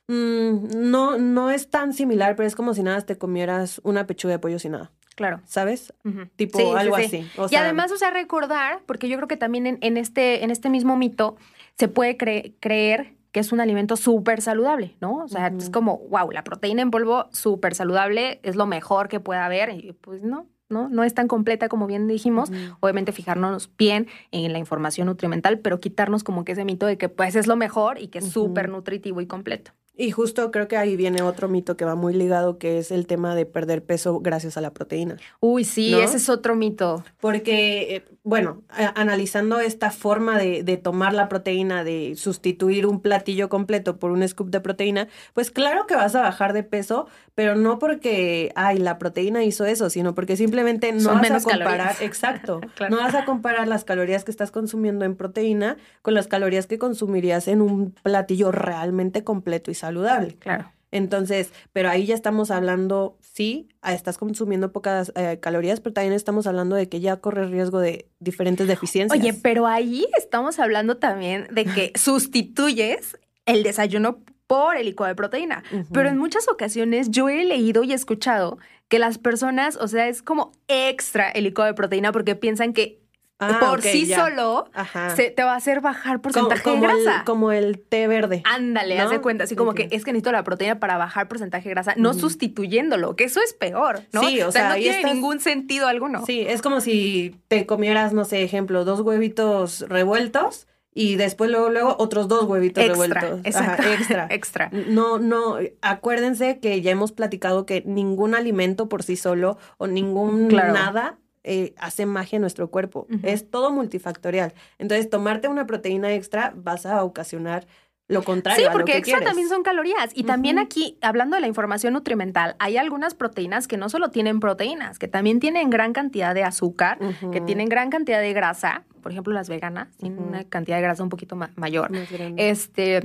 mm, 0.09 0.69
no, 0.91 1.19
no 1.19 1.51
es 1.51 1.71
tan 1.71 1.93
similar, 1.93 2.37
pero 2.37 2.47
es 2.47 2.55
como 2.55 2.75
si 2.75 2.83
nada 2.83 3.01
te 3.03 3.17
comieras 3.17 3.81
una 3.85 4.07
pechuga 4.07 4.33
de 4.35 4.39
pollo 4.39 4.59
sin 4.59 4.73
nada, 4.73 4.91
Claro. 5.15 5.41
¿sabes? 5.45 5.93
Tipo 6.37 6.59
Sí, 6.59 6.65
algo 6.77 6.97
sí. 6.97 7.05
así. 7.05 7.27
O 7.39 7.47
y 7.47 7.49
sea, 7.51 7.61
además, 7.63 7.93
o 7.93 7.97
sea, 7.97 8.11
recordar, 8.11 8.81
porque 8.87 9.09
yo 9.09 9.17
creo 9.17 9.29
que 9.29 9.37
también 9.37 9.67
en, 9.67 9.79
en 9.81 9.97
este, 9.97 10.45
en 10.45 10.51
este 10.51 10.71
mismo 10.71 10.97
mito 10.97 11.37
se 11.79 11.89
puede 11.89 12.17
cre- 12.19 12.55
creer 12.61 13.15
que 13.33 13.41
es 13.41 13.51
un 13.53 13.61
alimento 13.61 13.97
súper 13.97 14.41
saludable, 14.43 14.97
¿no? 15.01 15.17
O 15.25 15.29
sea, 15.29 15.49
es 15.49 15.69
como, 15.71 15.99
wow, 16.09 16.31
la 16.31 16.45
proteína 16.45 16.83
en 16.83 16.91
polvo 16.93 17.27
súper 17.33 17.75
saludable 17.75 18.39
es 18.45 18.55
lo 18.55 18.67
mejor 18.67 19.09
que 19.09 19.19
puede 19.19 19.41
haber. 19.41 19.71
Y 19.71 19.93
pues 19.93 20.23
no, 20.23 20.47
no, 20.69 20.89
no 20.89 21.03
es 21.03 21.15
tan 21.15 21.27
completa 21.27 21.69
como 21.69 21.89
bien 21.89 22.07
dijimos. 22.07 22.51
Obviamente 22.79 23.11
fijarnos 23.11 23.71
bien 23.77 24.07
en 24.31 24.53
la 24.53 24.61
información 24.61 25.07
nutrimental, 25.09 25.59
pero 25.59 25.81
quitarnos 25.81 26.23
como 26.23 26.45
que 26.45 26.53
ese 26.53 26.65
mito 26.65 26.87
de 26.87 26.97
que 26.97 27.09
pues 27.09 27.35
es 27.35 27.49
lo 27.49 27.57
mejor 27.57 27.99
y 28.01 28.07
que 28.07 28.19
es 28.21 28.29
súper 28.31 28.69
nutritivo 28.69 29.21
y 29.21 29.27
completo. 29.27 29.73
Y 29.97 30.11
justo 30.11 30.51
creo 30.51 30.67
que 30.67 30.77
ahí 30.77 30.97
viene 30.97 31.23
otro 31.23 31.49
mito 31.49 31.77
que 31.77 31.85
va 31.85 31.95
muy 31.95 32.15
ligado, 32.15 32.59
que 32.59 32.79
es 32.79 32.91
el 32.91 33.07
tema 33.07 33.37
de 33.37 33.47
perder 33.47 33.85
peso 33.85 34.19
gracias 34.19 34.57
a 34.57 34.61
la 34.61 34.73
proteína. 34.73 35.17
Uy, 35.39 35.65
sí, 35.65 35.93
¿No? 35.93 35.99
ese 36.01 36.17
es 36.17 36.29
otro 36.29 36.57
mito. 36.57 37.05
Porque, 37.21 37.95
eh, 37.97 38.05
bueno, 38.25 38.63
a- 38.71 39.01
analizando 39.01 39.61
esta 39.61 39.91
forma 39.93 40.37
de, 40.37 40.65
de 40.65 40.77
tomar 40.79 41.15
la 41.15 41.29
proteína, 41.29 41.85
de 41.85 42.15
sustituir 42.17 42.87
un 42.87 43.01
platillo 43.01 43.49
completo 43.49 43.99
por 44.01 44.11
un 44.11 44.27
scoop 44.27 44.51
de 44.51 44.61
proteína, 44.61 45.07
pues 45.33 45.53
claro 45.53 45.87
que 45.87 45.95
vas 45.95 46.17
a 46.17 46.23
bajar 46.23 46.55
de 46.55 46.65
peso, 46.65 47.07
pero 47.35 47.57
no 47.57 47.79
porque, 47.79 48.53
ay, 48.55 48.79
la 48.79 48.99
proteína 48.99 49.43
hizo 49.45 49.65
eso, 49.67 49.91
sino 49.91 50.15
porque 50.15 50.37
simplemente 50.37 50.93
no 50.93 51.01
Son 51.01 51.15
vas 51.15 51.23
menos 51.23 51.47
a 51.47 51.51
comparar, 51.51 51.77
calorías. 51.79 52.01
exacto, 52.03 52.61
Claro. 52.77 52.95
no 52.97 53.03
vas 53.03 53.15
a 53.15 53.25
comparar 53.25 53.67
las 53.69 53.85
calorías 53.85 54.25
que 54.25 54.31
estás 54.31 54.51
consumiendo 54.51 55.05
en 55.05 55.17
proteína 55.17 55.77
con 56.03 56.15
las 56.15 56.29
calorías 56.29 56.67
que 56.67 56.79
consumirías 56.79 57.49
en 57.49 57.61
un 57.61 57.91
platillo 58.03 58.53
realmente 58.53 59.25
completo 59.25 59.71
y 59.71 59.75
saludable. 59.75 60.37
Claro. 60.39 60.71
Entonces, 60.93 61.51
pero 61.73 61.91
ahí 61.91 62.07
ya 62.07 62.15
estamos 62.15 62.53
hablando, 62.53 63.19
sí, 63.21 63.69
ah, 63.83 63.95
estás 63.95 64.17
consumiendo 64.17 64.71
pocas 64.71 65.11
eh, 65.17 65.41
calorías, 65.41 65.81
pero 65.81 65.93
también 65.93 66.13
estamos 66.15 66.47
hablando 66.47 66.77
de 66.77 66.89
que 66.89 67.01
ya 67.01 67.17
corres 67.17 67.51
riesgo 67.51 67.81
de 67.81 68.07
diferentes 68.21 68.69
deficiencias. 68.69 69.21
Oye, 69.21 69.35
pero 69.35 69.67
ahí 69.67 70.07
estamos 70.17 70.61
hablando 70.61 70.99
también 70.99 71.49
de 71.51 71.65
que 71.65 71.93
sustituyes 71.97 73.19
el 73.47 73.65
desayuno 73.65 74.19
por 74.47 74.77
el 74.77 74.87
licuado 74.87 75.09
de 75.11 75.17
proteína. 75.17 75.63
Pero 75.93 76.09
en 76.09 76.19
muchas 76.19 76.49
ocasiones 76.49 77.11
yo 77.11 77.29
he 77.29 77.45
leído 77.45 77.83
y 77.83 77.93
escuchado 77.93 78.59
que 78.89 78.99
las 78.99 79.19
personas, 79.19 79.77
o 79.77 79.89
sea, 79.89 80.09
es 80.09 80.23
como 80.23 80.53
extra 80.69 81.31
el 81.31 81.45
licuado 81.45 81.69
de 81.71 81.75
proteína 81.75 82.13
porque 82.13 82.35
piensan 82.37 82.73
que 82.73 83.01
Ah, 83.41 83.59
por 83.61 83.83
sí 83.83 84.07
ya. 84.07 84.25
solo 84.25 84.71
se 85.17 85.29
te 85.31 85.43
va 85.43 85.55
a 85.55 85.57
hacer 85.57 85.81
bajar 85.81 86.21
porcentaje 86.23 86.63
como 86.63 86.87
de 86.87 86.93
el, 86.93 87.03
grasa. 87.05 87.25
como 87.25 87.51
el 87.53 87.81
té 87.81 88.07
verde. 88.07 88.43
Ándale, 88.45 88.97
¿no? 88.97 89.03
haz 89.03 89.11
de 89.11 89.21
cuenta, 89.21 89.43
así 89.45 89.57
como 89.57 89.75
que 89.75 89.89
es 89.91 90.05
que 90.05 90.13
necesito 90.13 90.31
la 90.31 90.45
proteína 90.45 90.79
para 90.79 90.97
bajar 90.99 91.27
porcentaje 91.27 91.65
de 91.69 91.75
grasa, 91.75 91.95
no 91.97 92.15
sustituyéndolo, 92.15 93.17
que 93.17 93.25
eso 93.25 93.41
es 93.43 93.53
peor, 93.53 94.03
¿no? 94.13 94.23
Sí, 94.23 94.41
o 94.41 94.53
sea, 94.53 94.69
no 94.69 94.75
tiene 94.77 94.99
estás- 95.01 95.13
ningún 95.15 95.41
sentido 95.41 95.89
alguno. 95.89 96.25
Sí, 96.25 96.43
es 96.47 96.63
como 96.63 96.81
si 96.81 97.35
te 97.49 97.67
comieras, 97.67 98.13
no 98.13 98.25
sé, 98.25 98.43
ejemplo, 98.45 98.85
dos 98.85 99.01
huevitos 99.01 99.81
revueltos 99.89 100.69
y 100.95 101.17
después 101.17 101.51
luego, 101.51 101.71
luego 101.71 101.97
otros 101.99 102.29
dos 102.29 102.45
huevitos 102.45 102.85
extra, 102.85 103.21
revueltos. 103.21 103.41
exacto, 103.47 103.83
Ajá, 103.83 103.95
extra. 103.99 104.27
extra. 104.31 104.71
No, 104.89 105.19
no, 105.19 105.59
acuérdense 105.83 106.61
que 106.61 106.81
ya 106.83 106.91
hemos 106.93 107.13
platicado 107.13 107.67
que 107.67 107.83
ningún 107.85 108.35
alimento 108.35 108.89
por 108.89 109.03
sí 109.03 109.17
solo 109.17 109.59
o 109.79 109.87
ningún 109.87 110.49
Claro. 110.49 110.73
nada 110.73 111.19
eh, 111.47 111.75
hace 111.77 112.07
magia 112.07 112.37
en 112.37 112.41
nuestro 112.41 112.71
cuerpo. 112.71 113.07
Es 113.23 113.51
todo 113.51 113.71
multifactorial. 113.71 114.55
Entonces, 114.79 115.11
tomarte 115.11 115.47
una 115.49 115.67
proteína 115.67 116.15
extra 116.15 116.55
vas 116.57 116.87
a 116.87 117.05
ocasionar 117.05 117.67
lo 118.09 118.23
contrario. 118.23 118.61
Sí, 118.61 118.65
a 118.67 118.71
lo 118.71 118.73
porque 118.73 118.93
que 118.93 118.99
extra 118.99 119.19
quieres. 119.19 119.29
también 119.29 119.49
son 119.49 119.63
calorías. 119.63 120.11
Y 120.15 120.25
también 120.25 120.59
aquí, 120.59 120.99
hablando 121.01 121.37
de 121.37 121.41
la 121.41 121.47
información 121.47 121.95
nutrimental, 121.95 122.55
hay 122.59 122.77
algunas 122.77 123.15
proteínas 123.15 123.67
que 123.67 123.77
no 123.79 123.89
solo 123.89 124.11
tienen 124.11 124.41
proteínas, 124.41 124.99
que 124.99 125.09
también 125.09 125.41
tienen 125.41 125.71
gran 125.71 125.93
cantidad 125.95 126.35
de 126.35 126.45
azúcar, 126.45 126.99
que 127.33 127.41
tienen 127.41 127.69
gran 127.69 127.89
cantidad 127.91 128.21
de 128.21 128.33
grasa. 128.35 128.85
Por 129.03 129.13
ejemplo, 129.13 129.33
las 129.33 129.49
veganas 129.49 129.89
tienen 129.97 130.19
una 130.23 130.45
cantidad 130.45 130.77
de 130.77 130.83
grasa 130.83 131.03
un 131.03 131.09
poquito 131.09 131.35
ma- 131.37 131.51
mayor. 131.57 131.91
Este, 132.37 133.01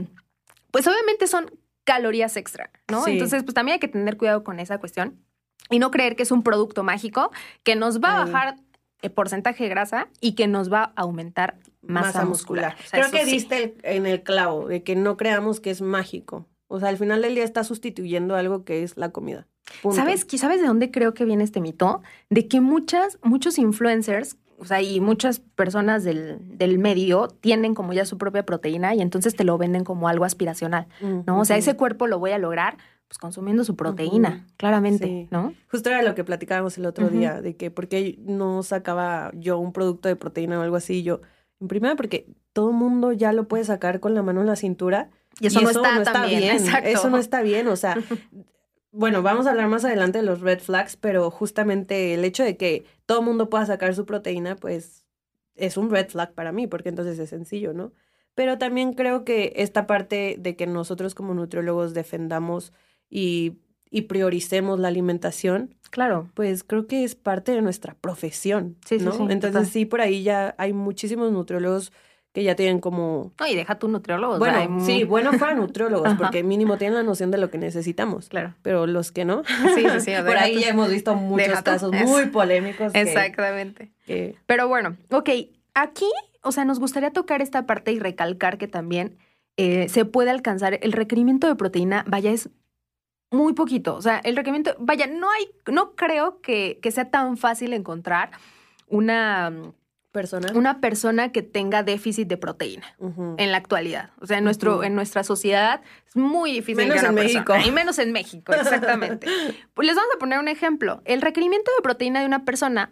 pues 0.71 0.85
obviamente 0.88 1.27
son 1.27 1.49
calorías 1.85 2.35
extra, 2.38 2.69
¿no? 2.89 3.03
Sí. 3.05 3.12
Entonces, 3.12 3.43
pues 3.43 3.53
también 3.55 3.73
hay 3.75 3.79
que 3.79 3.88
tener 3.88 4.17
cuidado 4.17 4.43
con 4.43 4.59
esa 4.59 4.79
cuestión 4.79 5.17
y 5.69 5.79
no 5.79 5.91
creer 5.91 6.15
que 6.15 6.23
es 6.23 6.31
un 6.31 6.43
producto 6.43 6.83
mágico 6.83 7.31
que 7.63 7.75
nos 7.75 7.99
va 8.01 8.17
a 8.21 8.25
bajar 8.25 8.55
el 9.01 9.12
porcentaje 9.12 9.63
de 9.63 9.69
grasa 9.69 10.07
y 10.19 10.33
que 10.33 10.47
nos 10.47 10.71
va 10.71 10.91
a 10.95 11.01
aumentar 11.01 11.55
masa, 11.81 12.25
muscular. 12.25 12.75
O 12.85 12.87
sea, 12.89 12.99
Creo 13.01 13.11
que 13.11 13.25
sí. 13.25 13.31
diste 13.31 13.63
el- 13.63 13.75
en 13.83 14.05
el 14.05 14.23
clavo 14.23 14.67
de 14.67 14.83
que 14.83 14.95
no 14.95 15.17
creamos 15.17 15.59
que 15.59 15.69
es 15.71 15.81
mágico. 15.81 16.45
O 16.67 16.79
sea, 16.79 16.89
al 16.89 16.97
final 16.97 17.21
del 17.21 17.35
día 17.35 17.43
está 17.43 17.63
sustituyendo 17.63 18.35
algo 18.35 18.63
que 18.63 18.83
es 18.83 18.95
la 18.97 19.09
comida. 19.09 19.47
Punto. 19.81 19.95
¿Sabes, 19.97 20.25
¿Sabes 20.37 20.61
de 20.61 20.67
dónde 20.67 20.91
creo 20.91 21.13
que 21.13 21.25
viene 21.25 21.43
este 21.43 21.61
mito? 21.61 22.01
De 22.29 22.47
que 22.47 22.61
muchas, 22.61 23.17
muchos 23.23 23.57
influencers 23.57 24.37
o 24.61 24.65
sea, 24.65 24.81
y 24.81 24.99
muchas 24.99 25.39
personas 25.39 26.03
del, 26.03 26.37
del 26.57 26.79
medio 26.79 27.29
tienen 27.29 27.73
como 27.73 27.93
ya 27.93 28.03
su 28.03 28.17
propia 28.17 28.45
proteína 28.45 28.93
y 28.93 28.99
entonces 29.01 29.33
te 29.33 29.45
lo 29.45 29.57
venden 29.57 29.85
como 29.85 30.09
algo 30.09 30.25
aspiracional, 30.25 30.85
¿no? 31.25 31.39
O 31.39 31.45
sea, 31.45 31.55
ese 31.55 31.77
cuerpo 31.77 32.07
lo 32.07 32.19
voy 32.19 32.31
a 32.31 32.37
lograr 32.39 32.77
pues 33.07 33.17
consumiendo 33.17 33.63
su 33.63 33.77
proteína, 33.77 34.45
claramente, 34.57 35.05
Sí. 35.05 35.27
¿no? 35.31 35.53
Justo 35.71 35.89
era 35.89 36.03
lo 36.03 36.13
que 36.13 36.25
platicábamos 36.25 36.77
el 36.77 36.85
otro 36.87 37.07
día, 37.09 37.41
de 37.41 37.55
que 37.55 37.71
por 37.71 37.87
qué 37.87 38.19
no 38.21 38.61
sacaba 38.61 39.31
yo 39.33 39.57
un 39.59 39.71
producto 39.71 40.09
de 40.09 40.17
proteína 40.17 40.59
o 40.59 40.61
algo 40.61 40.75
así. 40.75 41.03
Yo, 41.03 41.21
en 41.60 41.67
primera, 41.67 41.95
porque 41.95 42.28
todo 42.54 42.69
el 42.69 42.76
mundo 42.76 43.12
ya 43.12 43.34
lo 43.34 43.48
puede 43.48 43.63
sacar 43.63 44.00
con 44.00 44.13
la 44.13 44.24
mano 44.24 44.41
en 44.41 44.48
la 44.48 44.56
cintura. 44.56 45.10
Y 45.39 45.48
eso, 45.48 45.62
no, 45.62 45.69
está 45.69 46.26
bien, 46.26 46.43
exacto. 46.43 46.89
Eso 46.89 47.10
no 47.10 47.17
está 47.17 47.41
bien, 47.41 47.67
o 47.67 47.76
sea, 47.76 47.98
bueno, 48.91 49.22
vamos 49.22 49.48
a 49.48 49.52
hablar 49.52 49.67
más 49.67 49.86
adelante 49.86 50.19
de 50.19 50.26
los 50.26 50.41
red 50.41 50.60
flags, 50.60 50.98
pero 50.98 51.30
justamente 51.32 52.13
el 52.13 52.26
hecho 52.26 52.43
de 52.43 52.58
que 52.58 52.86
todo 53.06 53.22
mundo 53.22 53.50
pueda 53.50 53.65
sacar 53.65 53.93
su 53.95 54.06
proteína, 54.06 54.56
pues 54.56 55.06
es 55.56 55.78
un 55.78 55.89
red 55.89 56.10
flag 56.10 56.34
para 56.34 56.52
mí, 56.52 56.67
porque 56.67 56.89
entonces 56.89 57.19
es 57.19 57.30
sencillo, 57.30 57.74
¿no? 57.74 57.91
Pero 58.36 58.58
también 58.58 58.93
creo 58.93 59.26
que 59.26 59.54
esta 59.58 59.86
parte 59.86 60.38
de 60.39 60.56
que 60.56 60.65
nosotros 60.65 61.13
como 61.13 61.34
nutriólogos 61.34 61.93
defendamos 61.93 62.72
y, 63.10 63.58
y 63.91 64.02
prioricemos 64.04 64.80
la 64.80 64.88
alimentación, 64.89 65.75
Claro. 65.89 66.30
pues 66.36 66.63
creo 66.63 66.86
que 66.88 67.04
es 67.04 67.15
parte 67.15 67.52
de 67.54 67.62
nuestra 67.62 67.95
profesión, 67.95 68.75
Sí, 68.86 68.99
sí, 68.99 69.06
¿no? 69.06 69.12
sí, 69.13 69.17
Entonces 69.23 69.52
total. 69.54 69.65
sí, 69.65 69.86
por 69.86 70.02
ahí 70.02 70.21
ya 70.23 70.54
hay 70.58 70.73
muchísimos 70.73 71.32
nutriólogos 71.32 71.91
que 72.32 72.43
ya 72.43 72.56
tienen 72.56 72.80
como 72.80 73.34
No, 73.39 73.47
y 73.47 73.56
deja 73.56 73.80
tu 73.80 73.88
nutriólogo. 73.88 74.36
o 74.36 74.39
sea, 74.45 74.67
bueno, 74.67 74.86
sí, 74.86 75.04
bueno 75.04 75.34
fueran 75.34 75.58
nutriólogos, 75.60 76.13
porque 76.13 76.43
mínimo 76.43 76.78
tienen 76.78 76.95
la 76.97 77.04
noción 77.04 77.32
de 77.32 77.39
lo 77.39 77.49
que 77.49 77.58
necesitamos. 77.58 78.30
Claro. 78.30 78.54
Pero 78.62 78.86
los 78.86 79.12
que 79.12 79.25
no, 79.25 79.41
Sí, 79.75 79.84
sí, 79.89 79.99
sí, 80.02 80.12
por 80.25 80.38
ahí 80.38 80.60
ya 80.62 80.69
hemos 80.69 80.91
visto 80.91 81.15
muchos 81.15 81.47
deja 81.47 81.63
casos 81.63 81.91
muy 81.91 82.28
polémicos. 82.28 82.91
Exactamente. 82.93 83.91
que- 84.06 84.36
Pero 84.45 84.67
bueno, 84.67 84.95
ok, 85.10 85.30
aquí, 85.73 86.06
o 86.43 86.52
sea, 86.52 86.65
nos 86.65 86.80
gustaría 86.80 87.10
tocar 87.12 87.41
esta 87.41 87.65
parte 87.65 87.91
y 87.91 87.99
recalcar 87.99 88.60
que 88.60 88.67
también 88.67 89.17
eh, 89.58 89.89
se 89.89 90.06
puede 90.06 90.30
alcanzar 90.30 90.78
el 90.84 90.91
requerimiento 90.93 91.47
de 91.47 91.56
proteína, 91.56 92.06
vaya, 92.08 92.32
es 92.32 92.49
muy 93.31 93.53
poquito. 93.53 93.95
O 93.95 94.01
sea, 94.01 94.19
el 94.23 94.35
requerimiento, 94.35 94.75
vaya, 94.79 95.07
no 95.07 95.29
hay, 95.29 95.49
no 95.67 95.95
creo 95.95 96.41
que, 96.41 96.79
que 96.81 96.91
sea 96.91 97.09
tan 97.09 97.37
fácil 97.37 97.73
encontrar 97.73 98.31
una, 98.87 99.51
personas. 100.11 100.51
una 100.53 100.79
persona 100.81 101.31
que 101.31 101.41
tenga 101.43 101.83
déficit 101.83 102.27
de 102.27 102.37
proteína. 102.37 102.95
En 103.37 103.51
la 103.51 103.57
actualidad. 103.57 104.09
O 104.19 104.25
sea, 104.25 104.37
en, 104.39 104.43
nuestro, 104.43 104.83
en 104.83 104.95
nuestra 104.95 105.23
sociedad 105.23 105.81
es 106.07 106.15
muy 106.15 106.51
difícil 106.53 106.87
Menos 106.87 107.03
en 107.03 107.15
persona- 107.15 107.21
México. 107.23 107.53
Y 107.67 107.71
menos 107.71 107.99
en 107.99 108.11
México, 108.11 108.53
exactamente. 108.53 109.27
pues 109.73 109.85
les 109.85 109.95
vamos 109.95 110.11
a 110.15 110.19
poner 110.19 110.39
un 110.39 110.47
ejemplo. 110.47 111.01
El 111.05 111.21
requerimiento 111.21 111.71
de 111.77 111.83
proteína 111.83 112.21
de 112.21 112.25
una 112.25 112.45
persona 112.45 112.89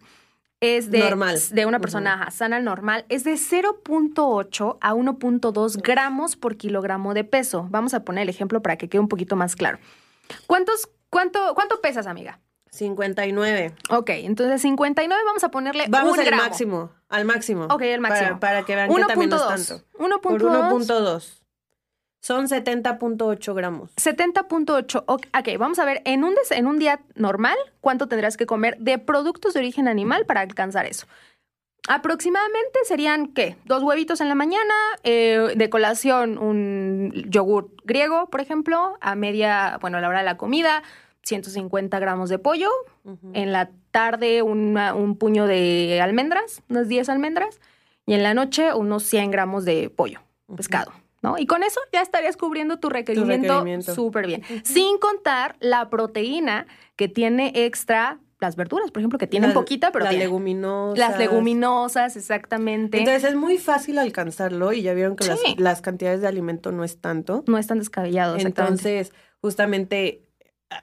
es 0.59 0.89
de, 0.89 0.99
Normal. 0.99 1.37
de 1.51 1.65
una 1.67 1.79
persona 1.79 2.31
sana 2.31 2.59
normal 2.59 3.05
es 3.09 3.23
de 3.23 3.33
0.8 3.33 4.77
a 4.81 4.93
1.2 4.95 5.81
gramos 5.83 6.35
por 6.35 6.57
kilogramo 6.57 7.13
de 7.13 7.23
peso. 7.23 7.67
Vamos 7.69 7.93
a 7.93 8.03
poner 8.03 8.23
el 8.23 8.29
ejemplo 8.29 8.61
para 8.63 8.75
que 8.75 8.89
quede 8.89 8.99
un 8.99 9.07
poquito 9.07 9.35
más 9.35 9.55
claro. 9.55 9.77
¿Cuántos, 10.47 10.89
cuánto, 11.09 11.53
¿Cuánto 11.55 11.81
pesas, 11.81 12.07
amiga? 12.07 12.39
59. 12.71 13.73
Ok, 13.89 14.09
entonces 14.11 14.61
59 14.61 15.23
vamos 15.25 15.43
a 15.43 15.49
ponerle 15.49 15.85
Vamos 15.89 16.13
un 16.13 16.19
al 16.19 16.25
gramo. 16.25 16.43
máximo, 16.43 16.91
al 17.09 17.25
máximo. 17.25 17.65
Ok, 17.71 17.81
el 17.83 18.01
máximo. 18.01 18.27
Para, 18.27 18.39
para 18.39 18.65
que 18.65 18.75
vean 18.75 18.93
que 18.93 19.01
también 19.03 19.29
no 19.29 19.35
es 19.37 19.41
1.2. 19.41 19.67
tanto. 19.67 20.19
Por 20.21 20.41
1.2. 20.41 20.87
1.2. 20.87 21.33
Son 22.21 22.47
70.8 22.47 23.53
gramos. 23.55 23.95
70.8. 23.95 25.03
Ok, 25.07 25.27
ok, 25.37 25.57
vamos 25.57 25.79
a 25.79 25.85
ver, 25.85 26.01
en 26.05 26.23
un, 26.23 26.35
des- 26.35 26.51
en 26.51 26.67
un 26.67 26.77
día 26.77 26.99
normal, 27.15 27.55
¿cuánto 27.79 28.07
tendrás 28.07 28.35
que 28.37 28.45
comer 28.45 28.77
de 28.79 28.97
productos 28.97 29.53
de 29.53 29.59
origen 29.61 29.87
animal 29.87 30.25
para 30.25 30.41
alcanzar 30.41 30.85
eso? 30.85 31.07
Aproximadamente 31.87 32.79
serían, 32.85 33.27
¿qué? 33.27 33.55
Dos 33.65 33.81
huevitos 33.83 34.21
en 34.21 34.27
la 34.29 34.35
mañana, 34.35 34.73
eh, 35.03 35.53
de 35.55 35.69
colación 35.69 36.37
un 36.37 37.11
yogur 37.29 37.71
griego, 37.85 38.27
por 38.29 38.41
ejemplo, 38.41 38.97
a 39.01 39.15
media, 39.15 39.77
bueno, 39.81 39.97
a 39.97 40.01
la 40.01 40.09
hora 40.09 40.19
de 40.19 40.25
la 40.25 40.37
comida, 40.37 40.83
150 41.23 41.99
gramos 41.99 42.29
de 42.29 42.39
pollo, 42.39 42.69
en 43.33 43.51
la 43.51 43.69
tarde 43.91 44.41
una- 44.41 44.93
un 44.93 45.17
puño 45.17 45.47
de 45.47 45.99
almendras, 46.01 46.61
unas 46.69 46.87
10 46.87 47.09
almendras, 47.09 47.59
y 48.05 48.13
en 48.13 48.23
la 48.23 48.33
noche 48.33 48.73
unos 48.73 49.03
100 49.03 49.31
gramos 49.31 49.65
de 49.65 49.89
pollo, 49.89 50.21
pescado. 50.55 50.91
¿No? 51.23 51.37
Y 51.39 51.47
con 51.47 51.63
eso 51.63 51.79
ya 51.91 52.01
estarías 52.03 52.37
cubriendo 52.37 52.77
tu 52.77 52.89
requerimiento 52.89 53.47
requerimiento. 53.55 53.95
súper 53.95 54.27
bien. 54.27 54.43
Sin 54.63 54.99
contar 54.99 55.55
la 55.59 55.89
proteína 55.89 56.67
que 56.95 57.07
tiene 57.07 57.51
extra 57.55 58.19
las 58.39 58.55
verduras, 58.55 58.91
por 58.91 59.01
ejemplo, 59.01 59.17
que 59.17 59.27
tienen 59.27 59.53
poquita, 59.53 59.91
pero 59.91 60.05
las 60.05 60.15
leguminosas. 60.15 60.97
las 60.99 61.17
leguminosas, 61.17 62.15
exactamente. 62.15 62.99
Entonces 62.99 63.23
es 63.23 63.35
muy 63.35 63.57
fácil 63.57 63.97
alcanzarlo 63.97 64.73
y 64.73 64.81
ya 64.83 64.93
vieron 64.93 65.15
que 65.15 65.25
las, 65.27 65.39
Sí. 65.39 65.55
las 65.57 65.81
cantidades 65.81 66.21
de 66.21 66.27
alimento 66.27 66.71
no 66.71 66.83
es 66.83 66.99
tanto. 67.01 67.43
no 67.47 67.57
es 67.57 67.67
tan 67.67 67.79
descabellado. 67.79 68.37
Entonces, 68.37 69.11
justamente 69.41 70.27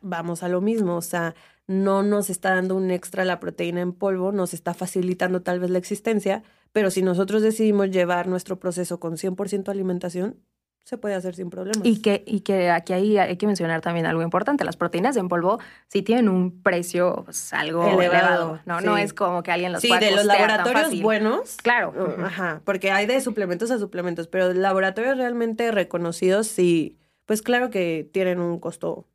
vamos 0.02 0.42
a 0.42 0.48
lo 0.48 0.60
mismo, 0.60 0.96
o 0.96 1.02
sea, 1.02 1.34
no 1.66 2.02
nos 2.02 2.28
está 2.30 2.54
dando 2.54 2.74
un 2.76 2.90
extra 2.90 3.24
la 3.24 3.38
proteína 3.40 3.80
en 3.80 3.92
polvo, 3.92 4.32
nos 4.32 4.52
está 4.54 4.74
facilitando 4.74 5.42
tal 5.42 5.60
vez 5.60 5.70
la 5.70 5.78
existencia, 5.78 6.42
pero 6.72 6.90
si 6.90 7.02
nosotros 7.02 7.40
decidimos 7.42 7.90
llevar 7.90 8.26
nuestro 8.26 8.58
proceso 8.58 8.98
con 8.98 9.16
100% 9.16 9.68
alimentación, 9.70 10.40
se 10.84 10.98
puede 10.98 11.14
hacer 11.14 11.34
sin 11.34 11.48
problemas. 11.48 11.80
Y 11.82 12.02
que, 12.02 12.22
y 12.26 12.40
que 12.40 12.70
aquí 12.70 12.92
hay, 12.92 13.16
hay 13.16 13.36
que 13.38 13.46
mencionar 13.46 13.80
también 13.80 14.04
algo 14.04 14.22
importante. 14.22 14.64
Las 14.64 14.76
proteínas 14.76 15.16
en 15.16 15.28
polvo 15.28 15.58
sí 15.88 16.02
tienen 16.02 16.28
un 16.28 16.62
precio 16.62 17.22
pues, 17.24 17.52
algo 17.54 17.86
Elevado, 17.88 18.60
elevado. 18.66 18.82
¿no? 18.82 18.96
es 18.98 19.14
como 19.14 19.42
que 19.42 19.50
alguien 19.50 19.72
los 19.72 19.80
sí, 19.80 19.88
pueda 19.88 20.00
de 20.00 20.10
los 20.12 20.26
laboratorios 20.26 21.00
buenos, 21.00 21.56
Claro. 21.62 21.94
Uh, 21.96 22.24
Ajá, 22.24 22.60
porque 22.64 22.90
hay 22.90 23.06
de 23.06 23.20
suplementos 23.22 23.70
a 23.70 23.78
suplementos, 23.78 24.28
pero 24.28 24.52
laboratorios 24.52 25.16
realmente 25.16 25.70
reconocidos 25.72 26.48
sí, 26.48 26.98
pues 27.24 27.40
claro 27.40 27.70
que 27.70 28.08
tienen 28.12 28.38
un 28.38 28.60
costo. 28.60 29.06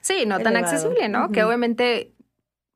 Sí, 0.00 0.24
no 0.26 0.40
tan 0.40 0.56
accesible, 0.56 1.08
¿no? 1.08 1.30
Que 1.30 1.44
obviamente 1.44 2.12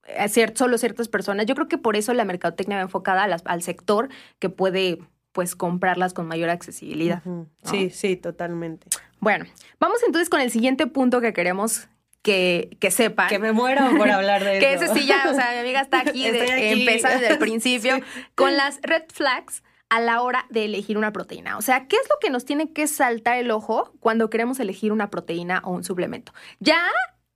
eh, 0.07 0.25
cier- 0.29 0.57
solo 0.57 0.79
ciertas 0.79 1.09
personas. 1.09 1.45
Yo 1.47 1.55
creo 1.57 1.67
que 1.69 1.77
por 1.77 1.97
eso 1.97 2.15
la 2.15 2.25
mercadotecnia 2.25 2.77
va 2.79 2.83
enfocada 2.83 3.25
a 3.25 3.29
las- 3.29 3.43
al 3.47 3.63
sector 3.63 4.09
que 4.39 4.49
puede 4.49 5.01
pues 5.33 5.55
comprarlas 5.55 6.15
con 6.15 6.27
mayor 6.27 6.51
accesibilidad. 6.51 7.23
Ujú. 7.25 7.49
Sí, 7.65 7.91
sí, 7.91 8.17
totalmente. 8.17 8.87
Bueno, 9.21 9.47
vamos 9.81 9.99
entonces 10.07 10.29
con 10.29 10.41
el 10.41 10.51
siguiente 10.51 10.87
punto 10.87 11.21
que 11.21 11.33
queremos 11.33 11.89
que, 12.23 12.77
que 12.81 12.91
sepan. 12.91 13.29
Que 13.29 13.39
me 13.39 13.53
muero 13.53 13.83
por 13.97 14.11
hablar 14.11 14.45
de 14.45 14.59
Que 14.61 14.75
eso. 14.75 14.85
ese 14.85 14.95
sí 14.95 15.07
ya, 15.07 15.25
o 15.31 15.35
sea, 15.35 15.51
mi 15.53 15.59
amiga 15.59 15.81
está 15.81 16.01
aquí, 16.01 16.31
de, 16.31 16.43
aquí. 16.43 16.81
empieza 16.81 17.11
desde 17.11 17.29
el 17.29 17.39
principio, 17.39 18.01
con 18.35 18.57
las 18.57 18.81
red 18.83 19.05
flags 19.13 19.63
a 19.91 20.01
la 20.01 20.21
hora 20.21 20.45
de 20.51 20.67
elegir 20.67 20.99
una 20.99 21.13
proteína. 21.13 21.57
O 21.57 21.63
sea, 21.63 21.87
¿qué 21.87 21.97
es 21.97 22.09
lo 22.11 22.17
que 22.21 22.29
nos 22.31 22.45
tiene 22.45 22.73
que 22.73 22.87
saltar 22.87 23.39
el 23.39 23.51
ojo 23.51 23.93
cuando 24.01 24.29
queremos 24.29 24.61
elegir 24.61 24.93
una 24.93 25.09
proteína 25.11 25.63
o 25.65 25.71
un 25.71 25.85
suplemento? 25.85 26.33
Ya, 26.61 26.83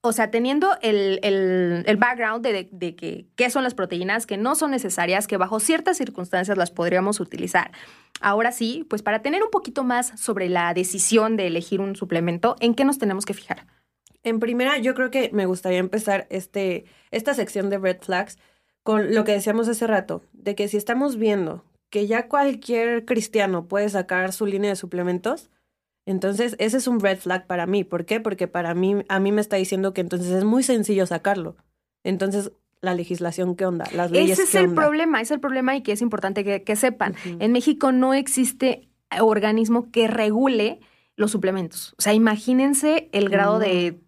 o 0.03 0.13
sea, 0.13 0.31
teniendo 0.31 0.77
el, 0.83 1.21
el- 1.23 1.85
el 1.87 1.97
background 1.97 2.45
de, 2.45 2.69
de 2.71 2.97
que 2.97 3.27
qué 3.37 3.51
son 3.51 3.63
las 3.63 3.75
proteínas, 3.75 4.27
que 4.27 4.37
no 4.37 4.55
son 4.55 4.73
necesarias, 4.73 5.27
que 5.27 5.37
bajo 5.37 5.61
ciertas 5.61 5.97
circunstancias 5.97 6.59
las 6.59 6.71
podríamos 6.71 7.21
utilizar. 7.21 7.71
Ahora 8.21 8.53
sí, 8.53 8.85
pues 8.91 9.03
para 9.03 9.23
tener 9.23 9.43
un 9.43 9.51
poquito 9.51 9.85
más 9.85 10.21
sobre 10.21 10.49
la 10.49 10.75
decisión 10.75 11.37
de 11.37 11.47
elegir 11.47 11.81
un 11.81 11.97
suplemento, 11.97 12.57
¿en 12.61 12.75
qué 12.75 12.85
nos 12.85 12.99
tenemos 12.99 13.25
que 13.25 13.35
fijar? 13.35 13.67
En 14.25 14.39
primera, 14.39 14.79
yo 14.79 14.95
creo 14.95 15.11
que 15.11 15.31
me 15.33 15.47
gustaría 15.47 15.79
empezar 15.79 16.27
este, 16.31 16.85
esta 17.11 17.35
sección 17.35 17.71
de 17.71 17.79
red 17.79 17.99
flags 18.01 18.39
con 18.83 19.15
lo 19.15 19.25
que 19.25 19.33
decíamos 19.33 19.69
hace 19.69 19.87
rato, 19.87 20.23
de 20.33 20.55
que 20.55 20.67
si 20.69 20.77
estamos 20.77 21.17
viendo 21.17 21.65
que 21.91 22.07
ya 22.07 22.29
cualquier 22.29 23.05
cristiano 23.05 23.67
puede 23.69 23.89
sacar 23.89 24.33
su 24.33 24.47
línea 24.47 24.71
de 24.71 24.77
suplementos, 24.77 25.51
entonces 26.07 26.57
ese 26.59 26.77
es 26.77 26.87
un 26.87 27.01
red 27.01 27.19
flag 27.19 27.47
para 27.47 27.67
mí. 27.67 27.85
¿Por 27.85 28.05
qué? 28.05 28.21
Porque 28.21 28.49
para 28.49 28.75
mí, 28.75 28.97
a 29.09 29.21
mí 29.21 29.33
me 29.33 29.41
está 29.41 29.57
diciendo 29.57 29.93
que 29.95 30.01
entonces 30.01 30.31
es 30.31 30.45
muy 30.45 30.63
sencillo 30.63 31.07
sacarlo. 31.07 31.57
Entonces, 32.05 32.53
la 32.81 32.95
legislación, 32.95 33.55
¿qué 33.55 33.65
onda? 33.65 33.85
Las 33.95 34.11
leyes, 34.11 34.33
Ese 34.39 34.43
es 34.43 34.51
¿qué 34.51 34.59
el 34.59 34.71
onda? 34.71 34.83
problema, 34.83 35.21
es 35.21 35.31
el 35.31 35.39
problema 35.39 35.77
y 35.77 35.83
que 35.83 35.93
es 35.93 36.03
importante 36.03 36.43
que, 36.43 36.65
que 36.65 36.75
sepan. 36.75 37.15
En 37.39 37.53
México 37.53 37.93
no 37.93 38.13
existe 38.15 38.89
organismo 39.21 39.91
que 39.93 40.09
regule 40.09 40.81
los 41.15 41.31
suplementos. 41.31 41.95
O 41.99 42.03
sea, 42.03 42.13
imagínense 42.15 43.09
el 43.13 43.29
grado 43.29 43.59
de... 43.59 44.01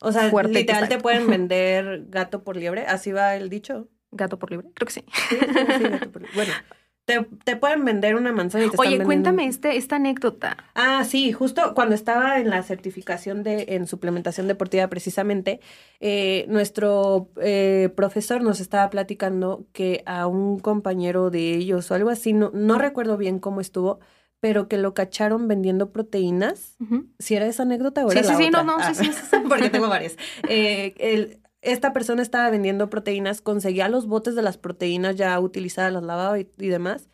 O 0.00 0.12
sea, 0.12 0.28
fuerte 0.30 0.52
literal 0.52 0.88
te 0.88 0.98
pueden 0.98 1.26
vender 1.30 2.04
gato 2.08 2.44
por 2.44 2.56
liebre, 2.56 2.86
así 2.86 3.10
va 3.12 3.34
el 3.36 3.48
dicho. 3.48 3.88
Gato 4.10 4.38
por 4.38 4.50
libre, 4.50 4.68
creo 4.74 4.86
que 4.86 4.92
sí. 4.92 5.04
Sí, 5.28 5.36
sí, 5.40 5.46
sí, 5.78 5.84
gato 5.84 6.10
por 6.12 6.22
liebre. 6.22 6.34
Bueno, 6.34 6.52
te, 7.08 7.26
te 7.44 7.56
pueden 7.56 7.86
vender 7.86 8.14
una 8.16 8.32
manzana 8.32 8.66
y 8.66 8.70
te 8.70 8.76
Oye, 8.78 8.92
están 8.92 9.06
cuéntame 9.06 9.46
este, 9.46 9.78
esta 9.78 9.96
anécdota. 9.96 10.58
Ah, 10.74 11.02
sí, 11.04 11.32
justo 11.32 11.72
cuando 11.74 11.94
estaba 11.94 12.38
en 12.38 12.50
la 12.50 12.62
certificación 12.62 13.42
de 13.42 13.64
en 13.70 13.86
suplementación 13.86 14.46
deportiva 14.46 14.86
precisamente, 14.88 15.60
eh, 16.00 16.44
nuestro 16.48 17.30
eh, 17.40 17.88
profesor 17.96 18.42
nos 18.42 18.60
estaba 18.60 18.90
platicando 18.90 19.64
que 19.72 20.02
a 20.04 20.26
un 20.26 20.58
compañero 20.58 21.30
de 21.30 21.54
ellos 21.54 21.90
o 21.90 21.94
algo 21.94 22.10
así, 22.10 22.34
no, 22.34 22.50
no 22.52 22.78
recuerdo 22.78 23.16
bien 23.16 23.38
cómo 23.38 23.62
estuvo, 23.62 24.00
pero 24.40 24.68
que 24.68 24.76
lo 24.76 24.92
cacharon 24.92 25.48
vendiendo 25.48 25.90
proteínas. 25.92 26.76
Si 27.18 27.34
era 27.34 27.46
esa 27.46 27.62
anécdota 27.62 28.04
o 28.04 28.10
Sí, 28.10 28.18
era 28.18 28.28
sí, 28.28 28.32
la 28.34 28.38
sí, 28.38 28.50
no, 28.50 28.62
no, 28.64 28.78
sí, 28.80 28.84
Ah, 28.90 28.94
sí, 28.94 29.04
sí, 29.06 29.12
sí. 29.30 29.36
porque 29.48 29.70
tengo 29.70 29.88
varias. 29.96 30.16
Eh, 30.48 30.94
el- 30.98 31.40
esta 31.62 31.92
persona 31.92 32.22
estaba 32.22 32.50
vendiendo 32.50 32.88
proteínas, 32.90 33.40
conseguía 33.40 33.88
los 33.88 34.06
botes 34.06 34.34
de 34.34 34.42
las 34.42 34.56
proteínas 34.58 35.16
ya 35.16 35.38
utilizadas, 35.40 35.92
las 35.92 36.02
lavaba 36.02 36.38
y, 36.38 36.48
y 36.58 36.68
demás, 36.68 37.08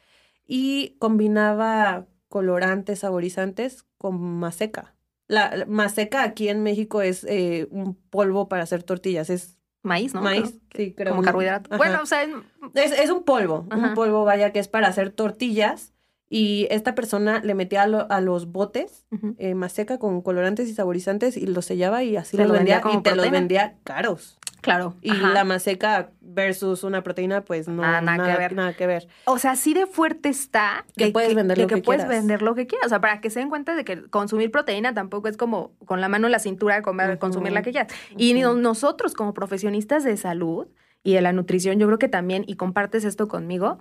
y 0.46 0.96
combinaba 0.98 2.06
colorantes, 2.28 2.98
saborizantes 3.00 3.84
con 3.98 4.20
maseca. 4.20 4.94
La, 5.26 5.64
maseca 5.66 6.22
aquí 6.22 6.48
en 6.50 6.62
México 6.62 7.00
es 7.00 7.24
eh, 7.24 7.66
un 7.70 7.94
polvo 7.94 8.48
para 8.48 8.62
hacer 8.64 8.82
tortillas, 8.82 9.30
es 9.30 9.56
Maíz, 9.82 10.14
¿no? 10.14 10.20
maíz, 10.22 10.58
Creo. 10.70 10.86
sí, 10.86 10.94
creo. 10.94 11.12
Como 11.12 11.22
carbohidrato. 11.22 11.68
Ajá. 11.70 11.76
Bueno, 11.78 12.00
o 12.02 12.06
sea, 12.06 12.22
es- 12.22 12.30
Es, 12.74 12.92
es 12.92 13.10
un 13.10 13.22
polvo, 13.24 13.66
Ajá. 13.70 13.88
un 13.88 13.94
polvo, 13.94 14.24
vaya, 14.24 14.50
que 14.52 14.58
es 14.58 14.68
para 14.68 14.88
hacer 14.88 15.10
tortillas. 15.10 15.93
Y 16.36 16.66
esta 16.70 16.96
persona 16.96 17.40
le 17.44 17.54
metía 17.54 17.84
a, 17.84 17.86
lo- 17.86 18.10
a 18.10 18.20
los 18.20 18.50
botes 18.50 19.06
ujú. 19.12 19.36
eh, 19.38 19.54
maseca 19.54 19.98
con 19.98 20.20
colorantes 20.20 20.68
y 20.68 20.74
saborizantes 20.74 21.36
y 21.36 21.46
los 21.46 21.66
sellaba 21.66 22.02
y 22.02 22.16
así 22.16 22.36
los 22.36 22.48
lo 22.48 22.54
vendía 22.54 22.76
vendía, 22.76 22.80
como 22.82 22.98
y 22.98 23.02
te 23.04 23.14
los 23.14 23.30
vendía 23.30 23.76
caros. 23.84 24.36
claro. 24.60 24.94
Y 25.00 25.12
ajá. 25.12 25.30
la 25.32 25.44
maseca 25.44 26.10
versus 26.20 26.82
una 26.82 27.02
proteína, 27.04 27.42
pues 27.44 27.68
no, 27.68 27.84
Ah, 27.84 28.00
nada 28.00 28.32
que 28.32 28.38
ver. 28.38 28.52
nada 28.56 28.72
que 28.72 28.86
ver. 28.88 29.06
O 29.26 29.38
sea, 29.38 29.52
así 29.52 29.74
de 29.74 29.86
fuerte 29.86 30.28
está 30.28 30.84
Que 30.96 31.12
puedes 31.12 31.36
vender 31.36 31.56
de 31.56 31.62
lo 31.62 31.68
que 31.68 31.76
que 31.76 31.82
puedes 31.82 32.08
vender 32.08 32.42
lo 32.42 32.56
que 32.56 32.66
quieras. 32.66 32.86
O 32.86 32.88
sea, 32.88 33.00
para 33.00 33.20
que 33.20 33.30
se 33.30 33.38
den 33.38 33.48
cuenta 33.48 33.76
de 33.76 33.84
que 33.84 34.02
consumir 34.10 34.50
proteína 34.50 34.92
tampoco 34.92 35.28
es 35.28 35.36
como 35.36 35.76
con 35.84 36.00
la 36.00 36.08
mano 36.08 36.26
en 36.26 36.32
la 36.32 36.40
cintura 36.40 36.82
comer, 36.82 37.18
consumir 37.20 37.52
la 37.52 37.62
que 37.62 37.70
quieras. 37.70 37.92
Y 38.16 38.34
no- 38.34 38.54
nosotros 38.56 39.14
como 39.14 39.34
profesionistas 39.34 40.02
de 40.02 40.16
salud 40.16 40.66
y 41.04 41.12
de 41.14 41.20
la 41.20 41.32
nutrición, 41.32 41.78
yo 41.78 41.86
creo 41.86 41.98
que 42.00 42.08
también, 42.08 42.42
y 42.48 42.56
compartes 42.56 43.04
esto 43.04 43.28
conmigo, 43.28 43.78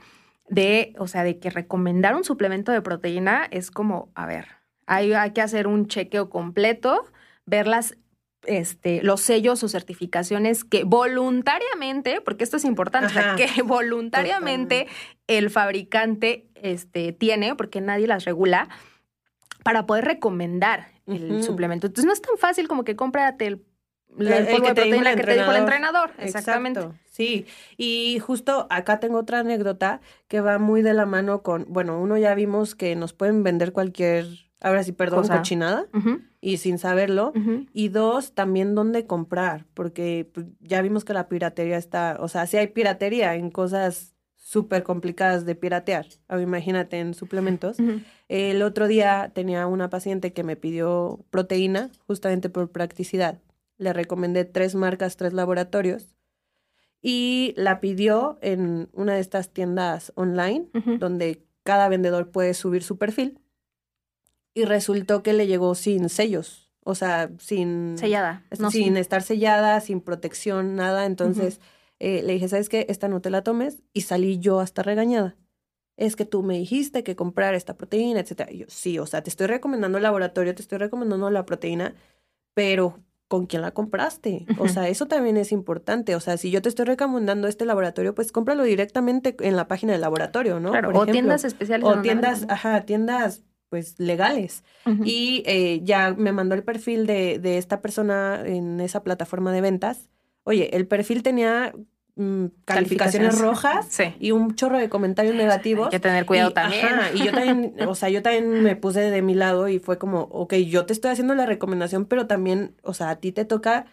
de, 0.48 0.94
o 0.98 1.08
sea, 1.08 1.24
de 1.24 1.40
que 1.40 1.50
recomendar 1.50 2.16
un 2.16 2.24
suplemento 2.24 2.72
de 2.72 2.82
proteína 2.82 3.48
es 3.52 3.72
como, 3.72 4.12
a 4.16 4.26
ver, 4.26 4.48
hay, 4.86 5.14
hay 5.14 5.32
que 5.32 5.42
hacer 5.42 5.68
un 5.68 5.88
chequeo 5.88 6.30
completo, 6.30 7.06
ver 7.46 7.68
las 7.68 7.96
este, 8.46 9.02
los 9.04 9.22
sellos 9.22 9.64
o 9.64 9.70
certificaciones 9.70 10.64
que 10.64 10.84
voluntariamente, 10.84 12.22
porque 12.22 12.44
esto 12.44 12.58
es 12.58 12.66
importante, 12.66 13.08
o 13.08 13.10
sea, 13.10 13.34
Ajá. 13.34 13.36
que 13.36 13.62
voluntariamente 13.64 14.88
el 15.28 15.50
fabricante 15.50 16.50
este, 16.56 17.14
tiene, 17.14 17.56
porque 17.56 17.82
nadie 17.82 18.08
las 18.08 18.26
regula, 18.26 18.68
para 19.64 19.86
poder 19.86 20.04
recomendar 20.06 20.92
el 21.08 21.44
suplemento. 21.44 21.88
Entonces 21.88 22.06
no 22.06 22.14
es 22.14 22.22
tan 22.22 22.38
fácil 22.38 22.68
como 22.68 22.84
que 22.84 22.96
cómprate 22.96 23.48
el, 23.48 23.64
el, 24.20 24.28
El- 24.28 24.34
el 24.34 24.52
polvo 24.52 24.64
que 24.68 24.70
de 24.70 24.74
te 24.76 24.82
que 25.16 25.24
te 25.24 25.34
dijo 25.36 25.52
el 25.52 25.58
entrenador. 25.58 26.12
Exactamente. 26.20 26.80
Exacto, 26.80 27.00
Sí, 27.12 27.46
y 27.78 28.18
justo 28.20 28.66
acá 28.72 29.00
tengo 29.00 29.20
otra 29.20 29.40
anécdota 29.40 30.02
que 30.28 30.42
va 30.42 30.58
muy 30.58 30.82
de 30.82 30.94
la 30.94 31.06
mano 31.06 31.44
con, 31.44 31.66
bueno, 31.70 32.00
uno 32.02 32.18
ya 32.18 32.34
vimos 32.34 32.74
que 32.76 32.96
nos 32.96 33.14
pueden 33.14 33.44
vender 33.44 33.72
cualquier, 33.72 34.26
ahora 34.62 34.84
sí, 34.84 34.94
perdón, 34.94 35.22
Cosa. 35.22 35.38
cochinada 35.38 35.86
y 36.42 36.58
sin 36.58 36.80
saberlo. 36.80 37.32
Y 37.72 37.90
dos, 37.90 38.34
también 38.34 38.74
dónde 38.74 39.06
comprar, 39.06 39.66
porque 39.76 40.28
pues, 40.34 40.48
ya 40.60 40.82
vimos 40.82 41.06
que 41.06 41.14
la 41.14 41.28
piratería 41.28 41.78
está, 41.78 42.18
o 42.20 42.28
sea, 42.28 42.48
sí 42.48 42.58
hay 42.58 42.68
piratería 42.68 43.36
en 43.36 43.52
cosas 43.52 44.16
súper 44.36 44.82
complicadas 44.84 45.46
de 45.46 45.56
piratear. 45.56 46.06
Ahora, 46.28 46.42
imagínate 46.44 47.00
en 47.00 47.14
suplementos. 47.14 47.78
El 48.28 48.62
otro 48.64 48.88
día 48.88 49.32
tenía 49.36 49.68
una 49.68 49.90
paciente 49.90 50.34
que 50.34 50.44
me 50.44 50.56
pidió 50.56 51.24
proteína, 51.30 51.92
justamente 52.08 52.50
por 52.50 52.70
practicidad. 52.72 53.40
Le 53.78 53.94
recomendé 53.94 54.46
tres 54.46 54.76
marcas, 54.76 55.18
tres 55.18 55.34
laboratorios. 55.34 56.16
Y 57.02 57.54
la 57.58 57.82
pidió 57.82 58.38
en 58.42 58.90
una 58.94 59.16
de 59.16 59.20
estas 59.20 59.52
tiendas 59.52 60.14
online, 60.16 60.70
donde 61.00 61.44
cada 61.64 61.90
vendedor 61.90 62.32
puede 62.32 62.54
subir 62.54 62.84
su 62.84 62.98
perfil. 62.98 63.40
Y 64.54 64.66
resultó 64.66 65.24
que 65.24 65.34
le 65.34 65.48
llegó 65.48 65.76
sin 65.76 66.10
sellos, 66.10 66.72
o 66.84 66.96
sea, 66.96 67.32
sin, 67.40 67.98
Sellada. 67.98 68.46
No, 68.60 68.70
sin 68.70 68.98
estar 68.98 69.22
sellada, 69.24 69.82
sin 69.82 70.00
protección, 70.00 70.76
nada. 70.76 71.06
Entonces 71.06 71.60
eh, 72.00 72.22
le 72.24 72.34
dije, 72.34 72.48
¿sabes 72.48 72.70
qué? 72.70 72.86
Esta 72.90 73.08
no 73.08 73.22
te 73.22 73.30
la 73.30 73.44
tomes. 73.44 73.82
Y 73.94 74.02
salí 74.02 74.40
yo 74.40 74.60
hasta 74.60 74.84
regañada. 74.84 75.36
Es 75.98 76.16
que 76.16 76.26
tú 76.26 76.44
me 76.44 76.58
dijiste 76.58 77.04
que 77.04 77.16
comprar 77.16 77.54
esta 77.54 77.78
proteína, 77.78 78.20
etcétera. 78.20 78.52
Y 78.52 78.60
yo, 78.60 78.66
sí, 78.70 79.00
o 79.00 79.06
sea, 79.06 79.24
te 79.24 79.30
estoy 79.30 79.48
recomendando 79.48 79.98
el 79.98 80.04
laboratorio, 80.04 80.56
te 80.56 80.62
estoy 80.62 80.78
recomendando 80.78 81.30
la 81.30 81.46
proteína, 81.46 81.96
pero 82.54 83.00
¿con 83.28 83.46
quién 83.48 83.62
la 83.62 83.72
compraste? 83.72 84.46
O 84.60 84.68
sea, 84.68 84.88
eso 84.90 85.08
también 85.08 85.38
es 85.38 85.52
importante. 85.52 86.16
O 86.16 86.20
sea, 86.20 86.38
si 86.38 86.52
yo 86.52 86.62
te 86.62 86.70
estoy 86.70 86.86
recomendando 86.86 87.48
este 87.48 87.66
laboratorio, 87.66 88.14
pues 88.14 88.32
cómpralo 88.32 88.64
directamente 88.64 89.36
en 89.40 89.56
la 89.56 89.68
página 89.68 89.94
del 89.94 90.02
laboratorio, 90.02 90.60
¿no? 90.60 90.72
Claro, 90.72 90.90
Por 90.90 90.96
o 90.98 91.04
ejemplo. 91.04 91.14
tiendas 91.14 91.44
especiales. 91.44 91.88
O 91.88 92.02
tiendas, 92.02 92.46
ajá, 92.50 92.82
tiendas 92.82 93.44
pues 93.70 94.00
legales. 94.00 94.64
Y 95.04 95.42
eh, 95.48 95.82
ya 95.84 96.14
me 96.16 96.32
mandó 96.32 96.54
el 96.54 96.64
perfil 96.64 97.08
de, 97.08 97.40
de 97.40 97.58
esta 97.58 97.82
persona 97.82 98.44
en 98.46 98.80
esa 98.80 99.02
plataforma 99.02 99.52
de 99.52 99.62
ventas. 99.62 100.10
Oye, 100.44 100.76
el 100.78 100.86
perfil 100.86 101.24
tenía 101.24 101.74
mm, 102.16 102.46
calificaciones, 102.66 103.36
Calificaciones. 103.36 103.40
rojas 103.42 103.86
Sí. 103.90 104.04
y 104.20 104.32
un 104.32 104.56
chorro 104.56 104.78
de 104.78 104.88
comentarios 104.90 105.36
negativos. 105.36 105.86
Hay 105.88 105.92
que 105.92 106.00
tener 106.00 106.26
cuidado 106.26 106.52
Y, 106.52 106.54
también. 106.54 106.86
ajá, 106.86 107.12
y 107.14 107.24
yo 107.26 107.32
también, 107.32 107.74
o 107.90 107.96
sea, 107.96 108.10
yo 108.10 108.22
también 108.22 108.62
me 108.62 108.76
puse 108.76 109.00
de 109.02 109.22
mi 109.22 109.34
lado 109.34 109.68
y 109.68 109.80
fue 109.80 109.98
como, 109.98 110.22
ok, 110.32 110.54
yo 110.56 110.86
te 110.86 110.94
estoy 110.94 111.12
haciendo 111.12 111.34
la 111.36 111.46
recomendación, 111.46 112.06
pero 112.06 112.28
también, 112.28 112.76
o 112.84 112.94
sea, 112.94 113.10
a 113.10 113.16
ti 113.18 113.32
te 113.32 113.46
toca, 113.46 113.86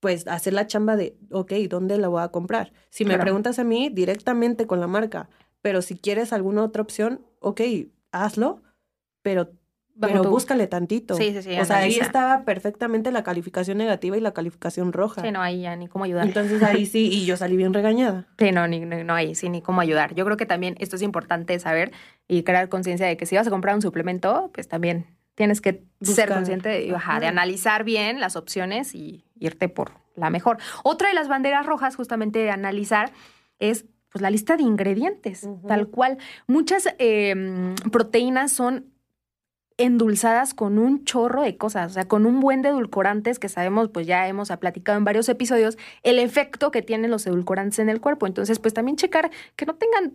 pues, 0.00 0.26
hacer 0.28 0.52
la 0.54 0.66
chamba 0.66 0.96
de, 0.96 1.16
ok, 1.30 1.52
¿dónde 1.68 1.98
la 1.98 2.08
voy 2.08 2.22
a 2.22 2.28
comprar? 2.28 2.72
Si 2.88 3.04
me 3.04 3.10
Claro. 3.10 3.22
preguntas 3.24 3.58
a 3.58 3.64
mí, 3.64 3.90
directamente 3.92 4.66
con 4.66 4.80
la 4.80 4.86
marca, 4.86 5.28
pero 5.60 5.82
si 5.82 5.96
quieres 5.98 6.32
alguna 6.32 6.62
otra 6.64 6.82
opción, 6.82 7.20
ok, 7.40 7.60
hazlo, 8.12 8.62
pero, 9.22 9.50
Bajo 10.00 10.14
pero 10.14 10.30
búscale 10.30 10.66
tantito. 10.66 11.14
Sí, 11.14 11.30
sí, 11.34 11.42
sí, 11.42 11.60
O 11.60 11.64
sea, 11.66 11.78
ahí 11.78 11.98
estaba 11.98 12.44
perfectamente 12.44 13.12
la 13.12 13.22
calificación 13.22 13.76
negativa 13.76 14.16
y 14.16 14.20
la 14.20 14.32
calificación 14.32 14.94
roja. 14.94 15.20
Sí, 15.20 15.30
no, 15.30 15.42
ahí 15.42 15.60
ya 15.60 15.76
ni 15.76 15.88
cómo 15.88 16.04
ayudar. 16.04 16.26
Entonces 16.26 16.62
ahí 16.62 16.86
sí, 16.86 17.10
y 17.12 17.26
yo 17.26 17.36
salí 17.36 17.58
bien 17.58 17.74
regañada. 17.74 18.26
Sí, 18.38 18.50
no, 18.50 18.66
ni, 18.66 18.80
no 18.80 19.14
hay, 19.14 19.34
sí, 19.34 19.50
ni 19.50 19.60
cómo 19.60 19.82
ayudar. 19.82 20.14
Yo 20.14 20.24
creo 20.24 20.38
que 20.38 20.46
también 20.46 20.74
esto 20.78 20.96
es 20.96 21.02
importante 21.02 21.58
saber 21.58 21.92
y 22.26 22.42
crear 22.44 22.70
conciencia 22.70 23.06
de 23.06 23.18
que 23.18 23.26
si 23.26 23.36
vas 23.36 23.46
a 23.46 23.50
comprar 23.50 23.74
un 23.74 23.82
suplemento, 23.82 24.50
pues 24.54 24.68
también 24.68 25.04
tienes 25.34 25.60
que 25.60 25.84
ser 26.00 26.30
consciente 26.30 26.70
de, 26.70 26.94
ajá, 26.94 27.20
de 27.20 27.26
Ajá. 27.26 27.28
analizar 27.28 27.84
bien 27.84 28.20
las 28.20 28.36
opciones 28.36 28.94
y 28.94 29.26
irte 29.38 29.68
por 29.68 29.92
la 30.16 30.30
mejor. 30.30 30.56
Otra 30.82 31.08
de 31.08 31.14
las 31.14 31.28
banderas 31.28 31.66
rojas, 31.66 31.96
justamente 31.96 32.38
de 32.38 32.50
analizar, 32.50 33.12
es 33.58 33.84
pues 34.10 34.22
la 34.22 34.30
lista 34.30 34.56
de 34.56 34.62
ingredientes, 34.62 35.46
tal 35.68 35.88
cual. 35.88 36.16
Muchas 36.46 36.88
eh, 36.98 37.74
proteínas 37.92 38.50
son 38.50 38.86
endulzadas 39.84 40.54
con 40.54 40.78
un 40.78 41.04
chorro 41.04 41.42
de 41.42 41.56
cosas, 41.56 41.90
o 41.90 41.94
sea, 41.94 42.06
con 42.06 42.26
un 42.26 42.40
buen 42.40 42.62
de 42.62 42.68
edulcorantes 42.70 43.38
que 43.38 43.48
sabemos, 43.48 43.88
pues 43.88 44.06
ya 44.06 44.28
hemos 44.28 44.50
platicado 44.60 44.98
en 44.98 45.04
varios 45.04 45.28
episodios, 45.28 45.78
el 46.02 46.18
efecto 46.18 46.70
que 46.70 46.82
tienen 46.82 47.10
los 47.10 47.26
edulcorantes 47.26 47.78
en 47.78 47.88
el 47.88 48.00
cuerpo. 48.00 48.26
Entonces, 48.26 48.58
pues 48.58 48.74
también 48.74 48.96
checar 48.96 49.30
que 49.56 49.66
no 49.66 49.74
tengan, 49.76 50.12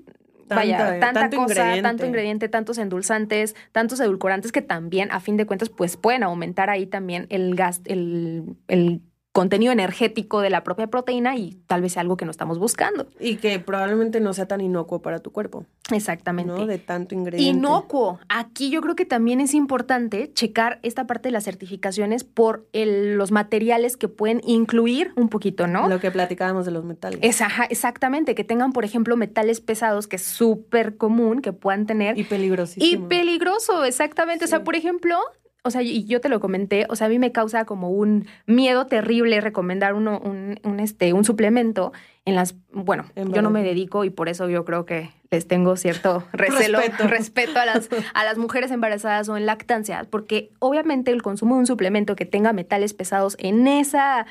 vaya, 0.48 0.78
Tanta- 0.78 1.00
tanta 1.00 1.20
tanto 1.22 1.38
cosa, 1.38 1.54
ingrediente. 1.54 1.82
tanto 1.82 2.06
ingrediente, 2.06 2.50
tantos 2.50 2.78
endulzantes, 2.78 3.56
tantos 3.72 4.00
edulcorantes 4.00 4.52
que 4.52 4.62
también, 4.62 5.12
a 5.12 5.20
fin 5.20 5.38
de 5.38 5.46
cuentas, 5.46 5.70
pues 5.70 5.98
pueden 5.98 6.24
aumentar 6.24 6.70
ahí 6.70 6.86
también 6.86 7.26
el 7.30 7.56
gas, 7.56 7.82
el, 7.86 8.44
el 8.68 9.02
contenido 9.36 9.74
energético 9.74 10.40
de 10.40 10.50
la 10.50 10.64
propia 10.64 10.88
proteína 10.88 11.36
y 11.36 11.58
tal 11.68 11.82
vez 11.82 11.98
algo 11.98 12.16
que 12.16 12.24
no 12.24 12.32
estamos 12.32 12.58
buscando. 12.58 13.06
Y 13.20 13.36
que 13.36 13.60
probablemente 13.60 14.22
no 14.22 14.34
sea 14.34 14.48
tan 14.48 14.62
inocuo 14.62 15.02
para 15.02 15.20
tu 15.20 15.34
cuerpo, 15.34 15.66
Exactamente. 15.92 16.54
¿no? 16.54 16.66
De 16.66 16.78
tanto 16.78 17.16
ingrediente. 17.16 17.58
Inocuo. 17.60 18.18
Aquí 18.30 18.70
yo 18.70 18.80
creo 18.80 18.96
que 18.96 19.04
también 19.06 19.42
es 19.42 19.54
importante 19.54 20.32
checar 20.34 20.80
esta 20.84 21.06
parte 21.06 21.28
de 21.28 21.34
las 21.34 21.44
certificaciones 21.44 22.24
por 22.24 22.66
el- 22.72 23.16
los 23.18 23.32
materiales 23.34 23.98
que 23.98 24.08
pueden 24.08 24.40
incluir 24.46 25.12
un 25.18 25.28
poquito, 25.28 25.68
¿no? 25.68 25.90
Lo 25.90 26.00
que 26.00 26.12
platicábamos 26.12 26.64
de 26.66 26.72
los 26.72 26.86
metales. 26.86 27.20
Es, 27.22 27.42
ajá, 27.42 27.66
exactamente, 27.66 28.36
que 28.36 28.46
tengan, 28.46 28.72
por 28.72 28.86
ejemplo, 28.86 29.18
metales 29.18 29.60
pesados, 29.60 30.08
que 30.08 30.16
es 30.16 30.22
súper 30.24 30.96
común 30.96 31.42
que 31.42 31.52
puedan 31.52 31.86
tener. 31.86 32.18
y 32.18 32.22
Y, 32.22 32.24
peligrosísimo. 32.24 33.10
peligroso, 33.10 33.84
exactamente. 33.84 34.46
O 34.46 34.48
sea, 34.48 34.64
por 34.64 34.78
ejemplo, 34.78 35.18
o 35.66 35.72
sea, 35.72 35.82
y 35.82 36.06
yo 36.06 36.22
te 36.22 36.30
lo 36.30 36.40
comenté, 36.40 36.86
o 36.90 36.96
sea, 36.96 37.08
a 37.08 37.10
mí 37.10 37.18
me 37.18 37.32
causa 37.32 37.66
como 37.66 37.90
un 37.90 38.28
miedo 38.46 38.86
terrible 38.86 39.42
recomendar 39.42 39.96
uno, 39.96 40.22
un, 40.24 40.60
un, 40.64 40.80
este, 40.80 41.12
un 41.12 41.26
suplemento 41.26 41.92
en 42.24 42.36
las, 42.36 42.56
bueno, 42.72 43.06
yo 43.16 43.42
no 43.42 43.50
me 43.50 43.64
dedico 43.64 44.04
y 44.04 44.12
por 44.12 44.30
eso 44.30 44.48
yo 44.48 44.64
creo 44.64 44.86
que 44.86 45.10
les 45.32 45.48
tengo 45.48 45.76
cierto 45.76 46.24
recelo, 46.34 46.78
Respeto. 46.80 47.08
respeto, 47.08 47.60
a, 47.60 47.66
las, 47.66 47.90
a 48.14 48.24
las 48.24 48.38
mujeres 48.38 48.70
embarazadas 48.70 49.28
o 49.28 49.38
en 49.38 49.48
lactancia, 49.48 50.06
porque 50.08 50.52
obviamente 50.60 51.10
el 51.10 51.24
consumo 51.24 51.56
de 51.56 51.62
un 51.62 51.68
suplemento 51.68 52.16
que 52.16 52.26
tenga 52.26 52.54
metales 52.54 52.94
pesados 52.94 53.36
en 53.40 53.68
esa, 53.68 54.28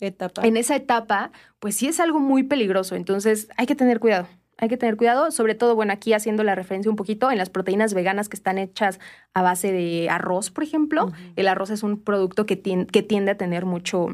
etapa. 0.00 0.46
en 0.46 0.56
esa 0.56 0.76
etapa, 0.76 1.30
pues 1.58 1.76
sí 1.76 1.88
es 1.88 2.00
algo 2.00 2.20
muy 2.20 2.42
peligroso. 2.42 2.96
Entonces 2.96 3.48
hay 3.58 3.66
que 3.66 3.74
tener 3.74 4.00
cuidado. 4.00 4.28
Hay 4.62 4.68
que 4.68 4.76
tener 4.76 4.96
cuidado, 4.96 5.30
sobre 5.30 5.54
todo, 5.54 5.74
bueno, 5.74 5.92
aquí 5.92 6.12
haciendo 6.12 6.44
la 6.44 6.54
referencia 6.54 6.90
un 6.90 6.96
poquito 6.96 7.30
en 7.30 7.38
las 7.38 7.48
proteínas 7.48 7.94
veganas 7.94 8.28
que 8.28 8.36
están 8.36 8.58
hechas 8.58 9.00
a 9.32 9.40
base 9.42 9.72
de 9.72 10.08
arroz, 10.10 10.50
por 10.50 10.62
ejemplo. 10.64 11.10
El 11.34 11.48
arroz 11.48 11.70
es 11.70 11.82
un 11.82 11.98
producto 12.00 12.44
que, 12.44 12.62
tien- 12.62 12.86
que 12.86 13.02
tiende 13.02 13.30
a 13.30 13.36
tener 13.38 13.64
mucho, 13.64 14.08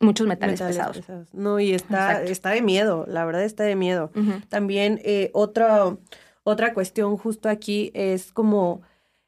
muchos 0.00 0.26
metales, 0.28 0.60
Metales 0.60 0.76
pesados. 0.76 0.96
pesados. 0.98 1.34
No, 1.34 1.58
y 1.58 1.74
está, 1.74 2.10
Exacto. 2.12 2.30
está 2.30 2.50
de 2.50 2.62
miedo, 2.62 3.04
la 3.08 3.24
verdad 3.24 3.42
está 3.42 3.64
de 3.64 3.74
miedo. 3.74 4.12
También 4.48 5.00
eh, 5.04 5.30
otro- 5.34 5.98
otra 6.44 6.72
cuestión 6.74 7.16
justo 7.16 7.48
aquí 7.48 7.90
es 7.92 8.30
como 8.32 8.82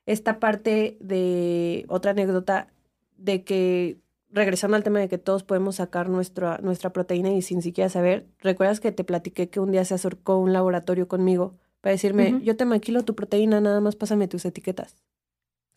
esta 0.06 0.38
parte 0.38 0.96
de 1.00 1.84
otra 1.88 2.12
anécdota 2.12 2.68
de 3.16 3.42
que 3.44 3.98
regresando 4.32 4.76
al 4.76 4.82
tema 4.82 5.00
de 5.00 5.08
que 5.08 5.18
todos 5.18 5.42
podemos 5.42 5.76
sacar 5.76 6.08
nuestra, 6.08 6.58
nuestra 6.62 6.92
proteína 6.92 7.30
y 7.30 7.42
sin 7.42 7.62
siquiera 7.62 7.88
saber, 7.88 8.26
¿recuerdas 8.38 8.80
que 8.80 8.92
te 8.92 9.04
platiqué 9.04 9.48
que 9.48 9.60
un 9.60 9.72
día 9.72 9.84
se 9.84 9.94
acercó 9.94 10.38
un 10.38 10.52
laboratorio 10.52 11.08
conmigo 11.08 11.56
para 11.80 11.92
decirme, 11.92 12.40
yo 12.44 12.56
te 12.56 12.64
maquilo 12.64 13.04
tu 13.04 13.14
proteína, 13.14 13.60
nada 13.60 13.80
más 13.80 13.96
pásame 13.96 14.28
tus 14.28 14.44
etiquetas? 14.44 14.96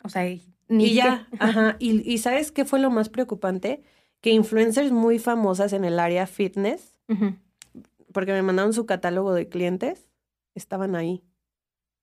O 0.02 0.08
sea, 0.08 0.24
ni 0.68 0.86
y 0.86 0.94
ya, 0.94 1.28
ajá. 1.38 1.76
Y, 1.78 2.08
y 2.10 2.18
¿sabes 2.18 2.52
qué 2.52 2.64
fue 2.64 2.78
lo 2.78 2.90
más 2.90 3.08
preocupante? 3.08 3.82
Que 4.20 4.30
influencers 4.30 4.92
muy 4.92 5.18
famosas 5.18 5.72
en 5.72 5.84
el 5.84 5.98
área 5.98 6.26
fitness, 6.26 6.94
porque 8.12 8.32
me 8.32 8.42
mandaron 8.42 8.72
su 8.72 8.86
catálogo 8.86 9.34
de 9.34 9.48
clientes, 9.48 10.06
estaban 10.54 10.94
ahí. 10.94 11.22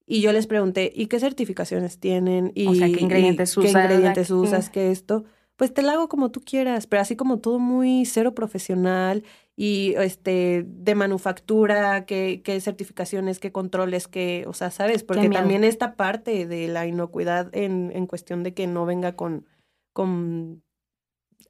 Y 0.06 0.22
yo 0.22 0.34
les 0.34 0.46
pregunté, 0.46 0.92
¿y 0.94 1.08
qué 1.08 1.20
certificaciones 1.20 2.00
tienen? 2.00 2.52
Y, 2.54 2.68
O 2.68 2.76
sea, 2.76 2.88
¿qué 2.88 3.00
ingredientes 3.00 3.52
y 3.56 3.62
¿Qué 3.62 3.68
usas? 3.68 3.84
ingredientes 3.84 4.30
usas? 4.32 4.70
¿Qué 4.70 4.92
esto? 4.92 5.24
Pues 5.62 5.76
te 5.76 5.84
la 5.84 5.92
hago 5.94 6.10
como 6.10 6.32
tú 6.32 6.42
quieras, 6.44 6.88
pero 6.88 7.04
así 7.04 7.16
como 7.16 7.38
todo 7.38 7.60
muy 7.60 8.04
cero 8.08 8.34
profesional 8.34 9.24
y 9.56 9.94
este 9.98 10.66
de 10.68 10.96
manufactura, 10.96 12.08
qué, 12.08 12.42
qué 12.44 12.60
certificaciones, 12.60 13.38
qué 13.38 13.52
controles, 13.52 14.08
qué, 14.08 14.44
o 14.48 14.54
sea, 14.54 14.72
¿sabes? 14.72 15.04
Porque 15.04 15.30
también 15.30 15.64
esta 15.64 15.94
parte 15.96 16.48
de 16.48 16.68
la 16.68 16.88
inocuidad 16.88 17.56
en, 17.56 17.92
en 17.94 18.08
cuestión 18.08 18.42
de 18.42 18.56
que 18.56 18.66
no 18.66 18.88
venga 18.88 19.16
con, 19.16 19.46
con 19.94 20.64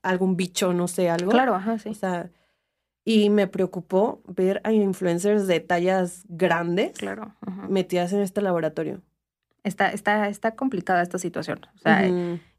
algún 0.04 0.36
bicho, 0.36 0.74
no 0.74 0.90
sé, 0.90 1.10
algo. 1.10 1.32
Claro, 1.32 1.56
ajá, 1.56 1.80
sí. 1.80 1.88
O 1.88 1.94
sea, 1.94 2.32
y 3.06 3.30
me 3.30 3.48
preocupó 3.48 4.22
ver 4.28 4.60
a 4.66 4.74
influencers 4.74 5.48
de 5.48 5.62
tallas 5.62 6.26
grandes 6.28 6.98
Claro. 6.98 7.34
ajá. 7.40 7.70
metidas 7.70 8.12
en 8.12 8.20
este 8.20 8.42
laboratorio. 8.42 9.04
Está, 9.64 9.92
está, 9.92 10.28
está 10.28 10.56
complicada 10.56 11.04
esta 11.04 11.20
situación. 11.20 11.60
O 11.76 11.78
sea, 11.78 12.08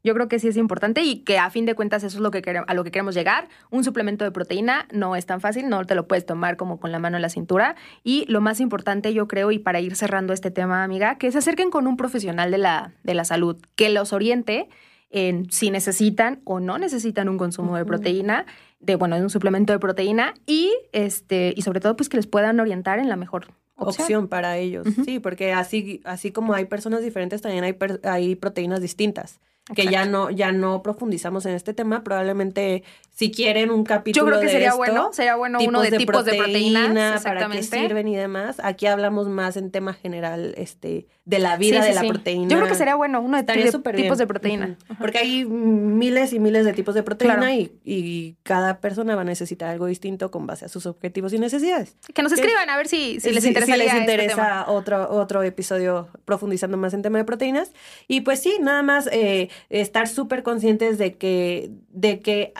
yo 0.05 0.13
creo 0.13 0.29
que 0.29 0.39
sí 0.39 0.47
es 0.47 0.55
importante 0.55 1.01
y 1.01 1.17
que 1.25 1.37
a 1.37 1.49
fin 1.49 1.65
de 1.65 1.75
cuentas 1.75 2.01
eso 2.03 2.17
es 2.17 2.21
lo 2.21 2.31
que 2.31 2.41
quere- 2.41 2.63
a 2.65 2.73
lo 2.73 2.83
que 2.85 2.91
queremos 2.91 3.13
llegar. 3.13 3.49
Un 3.71 3.83
suplemento 3.83 4.23
de 4.23 4.31
proteína 4.31 4.87
no 4.93 5.17
es 5.17 5.25
tan 5.25 5.41
fácil, 5.41 5.67
no 5.67 5.83
te 5.85 5.95
lo 5.95 6.07
puedes 6.07 6.25
tomar 6.25 6.55
como 6.55 6.79
con 6.79 6.93
la 6.93 6.99
mano 6.99 7.17
en 7.17 7.21
la 7.21 7.27
cintura. 7.29 7.75
Y 8.05 8.25
lo 8.29 8.39
más 8.39 8.61
importante, 8.61 9.13
yo 9.13 9.27
creo, 9.27 9.51
y 9.51 9.59
para 9.59 9.81
ir 9.81 9.97
cerrando 9.97 10.31
este 10.31 10.49
tema, 10.49 10.83
amiga, 10.85 11.17
que 11.17 11.29
se 11.31 11.39
acerquen 11.39 11.71
con 11.71 11.87
un 11.87 11.97
profesional 11.97 12.51
de 12.51 12.57
la, 12.59 12.93
de 13.03 13.13
la 13.15 13.25
salud, 13.25 13.57
que 13.75 13.89
los 13.89 14.13
oriente 14.13 14.69
en 15.09 15.51
si 15.51 15.71
necesitan 15.71 16.39
o 16.45 16.61
no 16.61 16.77
necesitan 16.77 17.27
un 17.27 17.37
consumo 17.37 17.75
de 17.75 17.83
proteína, 17.85 18.45
de 18.79 18.95
bueno, 18.95 19.17
de 19.17 19.23
un 19.23 19.29
suplemento 19.29 19.73
de 19.73 19.79
proteína, 19.79 20.33
y 20.47 20.71
este, 20.93 21.53
y 21.55 21.61
sobre 21.63 21.81
todo, 21.81 21.95
pues 21.97 22.07
que 22.07 22.15
les 22.17 22.27
puedan 22.27 22.59
orientar 22.61 22.97
en 22.99 23.09
la 23.09 23.15
mejor 23.17 23.47
opción. 23.75 24.03
opción 24.05 24.27
para 24.27 24.57
ellos. 24.57 24.85
Sí, 25.05 25.19
porque 25.19 25.53
así, 25.53 26.01
así 26.03 26.31
como 26.31 26.53
hay 26.53 26.65
personas 26.65 27.01
diferentes, 27.01 27.41
también 27.41 27.63
hay, 27.63 27.73
per- 27.73 28.01
hay 28.03 28.35
proteínas 28.35 28.81
distintas. 28.81 29.39
Que 29.75 29.85
ya 29.87 30.05
no, 30.05 30.29
ya 30.29 30.51
no 30.51 30.83
profundizamos 30.83 31.45
en 31.45 31.55
este 31.55 31.73
tema. 31.73 32.03
Probablemente 32.03 32.83
si 33.15 33.29
quieren 33.31 33.69
un 33.69 33.83
capítulo 33.83 34.25
Yo 34.25 34.27
creo 34.27 34.39
que 34.39 34.47
de 34.47 34.51
sería 34.51 34.67
esto, 34.69 34.77
bueno, 34.77 35.13
sería 35.13 35.35
bueno 35.35 35.59
uno 35.65 35.81
de, 35.81 35.91
tipos 35.91 36.25
de 36.25 36.33
proteínas, 36.33 37.21
para 37.23 37.47
qué 37.47 37.61
sirven 37.61 38.07
y 38.07 38.15
demás. 38.15 38.57
Aquí 38.63 38.87
hablamos 38.87 39.29
más 39.29 39.55
en 39.55 39.69
tema 39.69 39.93
general, 39.93 40.55
este, 40.57 41.05
de 41.25 41.37
la 41.39 41.55
vida 41.57 41.77
Sí, 41.77 41.83
sí, 41.83 41.89
de 41.89 41.95
la 41.95 42.01
sí. 42.01 42.07
proteína. 42.09 42.47
Yo 42.49 42.57
creo 42.57 42.67
que 42.67 42.75
sería 42.75 42.95
bueno 42.95 43.21
uno 43.21 43.37
de, 43.37 43.43
de 43.43 43.53
tipos 43.71 43.83
bien. 43.93 44.17
de 44.17 44.27
proteína. 44.27 44.65
Ujú. 44.65 44.77
Ajá. 44.89 44.99
Porque 44.99 45.19
hay 45.19 45.45
miles 45.45 46.33
y 46.33 46.39
miles 46.39 46.65
de 46.65 46.73
tipos 46.73 46.95
de 46.95 47.03
proteína 47.03 47.35
Claro. 47.35 47.51
y, 47.53 47.71
y 47.85 48.35
cada 48.41 48.79
persona 48.79 49.15
va 49.15 49.21
a 49.21 49.25
necesitar 49.25 49.69
algo 49.69 49.85
distinto 49.85 50.31
con 50.31 50.47
base 50.47 50.65
a 50.65 50.67
sus 50.67 50.87
objetivos 50.87 51.33
y 51.33 51.39
necesidades. 51.39 51.95
Que 52.15 52.23
nos 52.23 52.31
escriban 52.31 52.67
a 52.71 52.77
ver 52.77 52.87
si, 52.87 53.19
si 53.19 53.29
les 53.31 53.43
si- 53.43 53.49
interesa. 53.49 53.73
si 53.73 53.77
les 53.79 53.93
interesa 53.93 54.65
otro, 54.69 55.09
otro 55.11 55.43
episodio 55.43 56.07
profundizando 56.25 56.77
más 56.77 56.95
en 56.95 57.03
tema 57.03 57.19
de 57.19 57.25
proteínas. 57.25 57.71
Y 58.07 58.21
pues 58.21 58.39
sí, 58.41 58.57
nada 58.59 58.81
más 58.81 59.07
eh, 59.11 59.49
estar 59.69 60.07
súper 60.07 60.41
conscientes 60.41 60.97
de 60.97 61.13
que, 61.15 61.69
de 61.89 62.19
que 62.21 62.51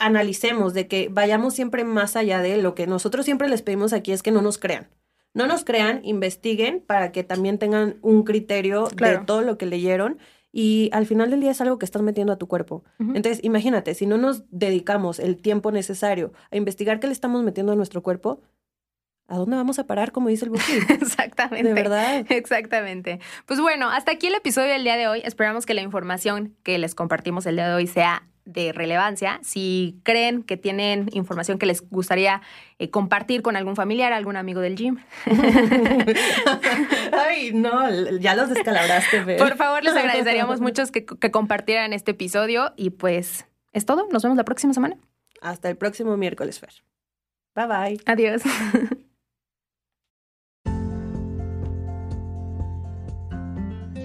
analicemos, 0.48 0.74
de 0.74 0.88
que 0.88 1.08
vayamos 1.10 1.54
siempre 1.54 1.84
más 1.84 2.16
allá 2.16 2.40
de 2.40 2.56
lo 2.58 2.74
que 2.74 2.86
nosotros 2.86 3.24
siempre 3.24 3.48
les 3.48 3.62
pedimos 3.62 3.92
aquí 3.92 4.12
es 4.12 4.22
que 4.22 4.30
no 4.30 4.42
nos 4.42 4.58
crean. 4.58 4.88
No 5.32 5.46
nos 5.46 5.64
crean, 5.64 6.00
investiguen 6.04 6.80
para 6.86 7.10
que 7.10 7.24
también 7.24 7.58
tengan 7.58 7.96
un 8.02 8.22
criterio 8.22 8.86
Claro. 8.94 9.20
de 9.20 9.24
todo 9.26 9.42
lo 9.42 9.58
que 9.58 9.66
leyeron. 9.66 10.18
Y 10.52 10.88
al 10.92 11.06
final 11.06 11.30
del 11.30 11.40
día 11.40 11.50
es 11.50 11.60
algo 11.60 11.78
que 11.80 11.84
estás 11.84 12.02
metiendo 12.02 12.32
a 12.32 12.38
tu 12.38 12.46
cuerpo. 12.46 12.84
Entonces, 13.00 13.40
imagínate, 13.42 13.94
si 13.94 14.06
no 14.06 14.16
nos 14.18 14.44
dedicamos 14.52 15.18
el 15.18 15.36
tiempo 15.36 15.72
necesario 15.72 16.32
a 16.52 16.56
investigar 16.56 17.00
qué 17.00 17.08
le 17.08 17.12
estamos 17.12 17.42
metiendo 17.42 17.72
a 17.72 17.74
nuestro 17.74 18.04
cuerpo, 18.04 18.40
¿a 19.26 19.36
dónde 19.36 19.56
vamos 19.56 19.80
a 19.80 19.86
parar, 19.88 20.12
como 20.12 20.28
dice 20.28 20.44
el 20.44 20.52
Buki? 20.52 20.62
Exactamente. 20.90 21.66
De 21.66 21.74
verdad. 21.74 22.24
Exactamente. 22.30 23.18
Pues 23.46 23.60
bueno, 23.60 23.90
hasta 23.90 24.12
aquí 24.12 24.28
el 24.28 24.34
episodio 24.36 24.68
del 24.68 24.84
día 24.84 24.96
de 24.96 25.08
hoy. 25.08 25.22
Esperamos 25.24 25.66
que 25.66 25.74
la 25.74 25.82
información 25.82 26.54
que 26.62 26.78
les 26.78 26.94
compartimos 26.94 27.46
el 27.46 27.56
día 27.56 27.66
de 27.68 27.74
hoy 27.74 27.88
sea 27.88 28.22
de 28.44 28.72
relevancia. 28.72 29.38
Si 29.42 30.00
creen 30.02 30.42
que 30.42 30.56
tienen 30.56 31.08
información 31.12 31.58
que 31.58 31.66
les 31.66 31.88
gustaría 31.88 32.42
eh, 32.78 32.90
compartir 32.90 33.42
con 33.42 33.56
algún 33.56 33.76
familiar, 33.76 34.12
algún 34.12 34.36
amigo 34.36 34.60
del 34.60 34.76
gym, 34.76 34.98
Ay, 37.12 37.52
no, 37.52 37.88
ya 38.18 38.34
los 38.34 38.48
descalabraste, 38.50 39.24
Fer. 39.24 39.38
por 39.38 39.56
favor 39.56 39.82
les 39.82 39.94
agradeceríamos 39.94 40.60
mucho 40.62 40.84
que, 40.92 41.04
que 41.04 41.30
compartieran 41.30 41.92
este 41.92 42.12
episodio. 42.12 42.72
Y 42.76 42.90
pues 42.90 43.46
es 43.72 43.86
todo. 43.86 44.06
Nos 44.10 44.22
vemos 44.22 44.36
la 44.36 44.44
próxima 44.44 44.74
semana. 44.74 44.96
Hasta 45.40 45.68
el 45.68 45.76
próximo 45.76 46.16
miércoles, 46.16 46.60
Fer. 46.60 46.72
Bye 47.54 47.66
bye. 47.66 48.00
Adiós. 48.06 48.42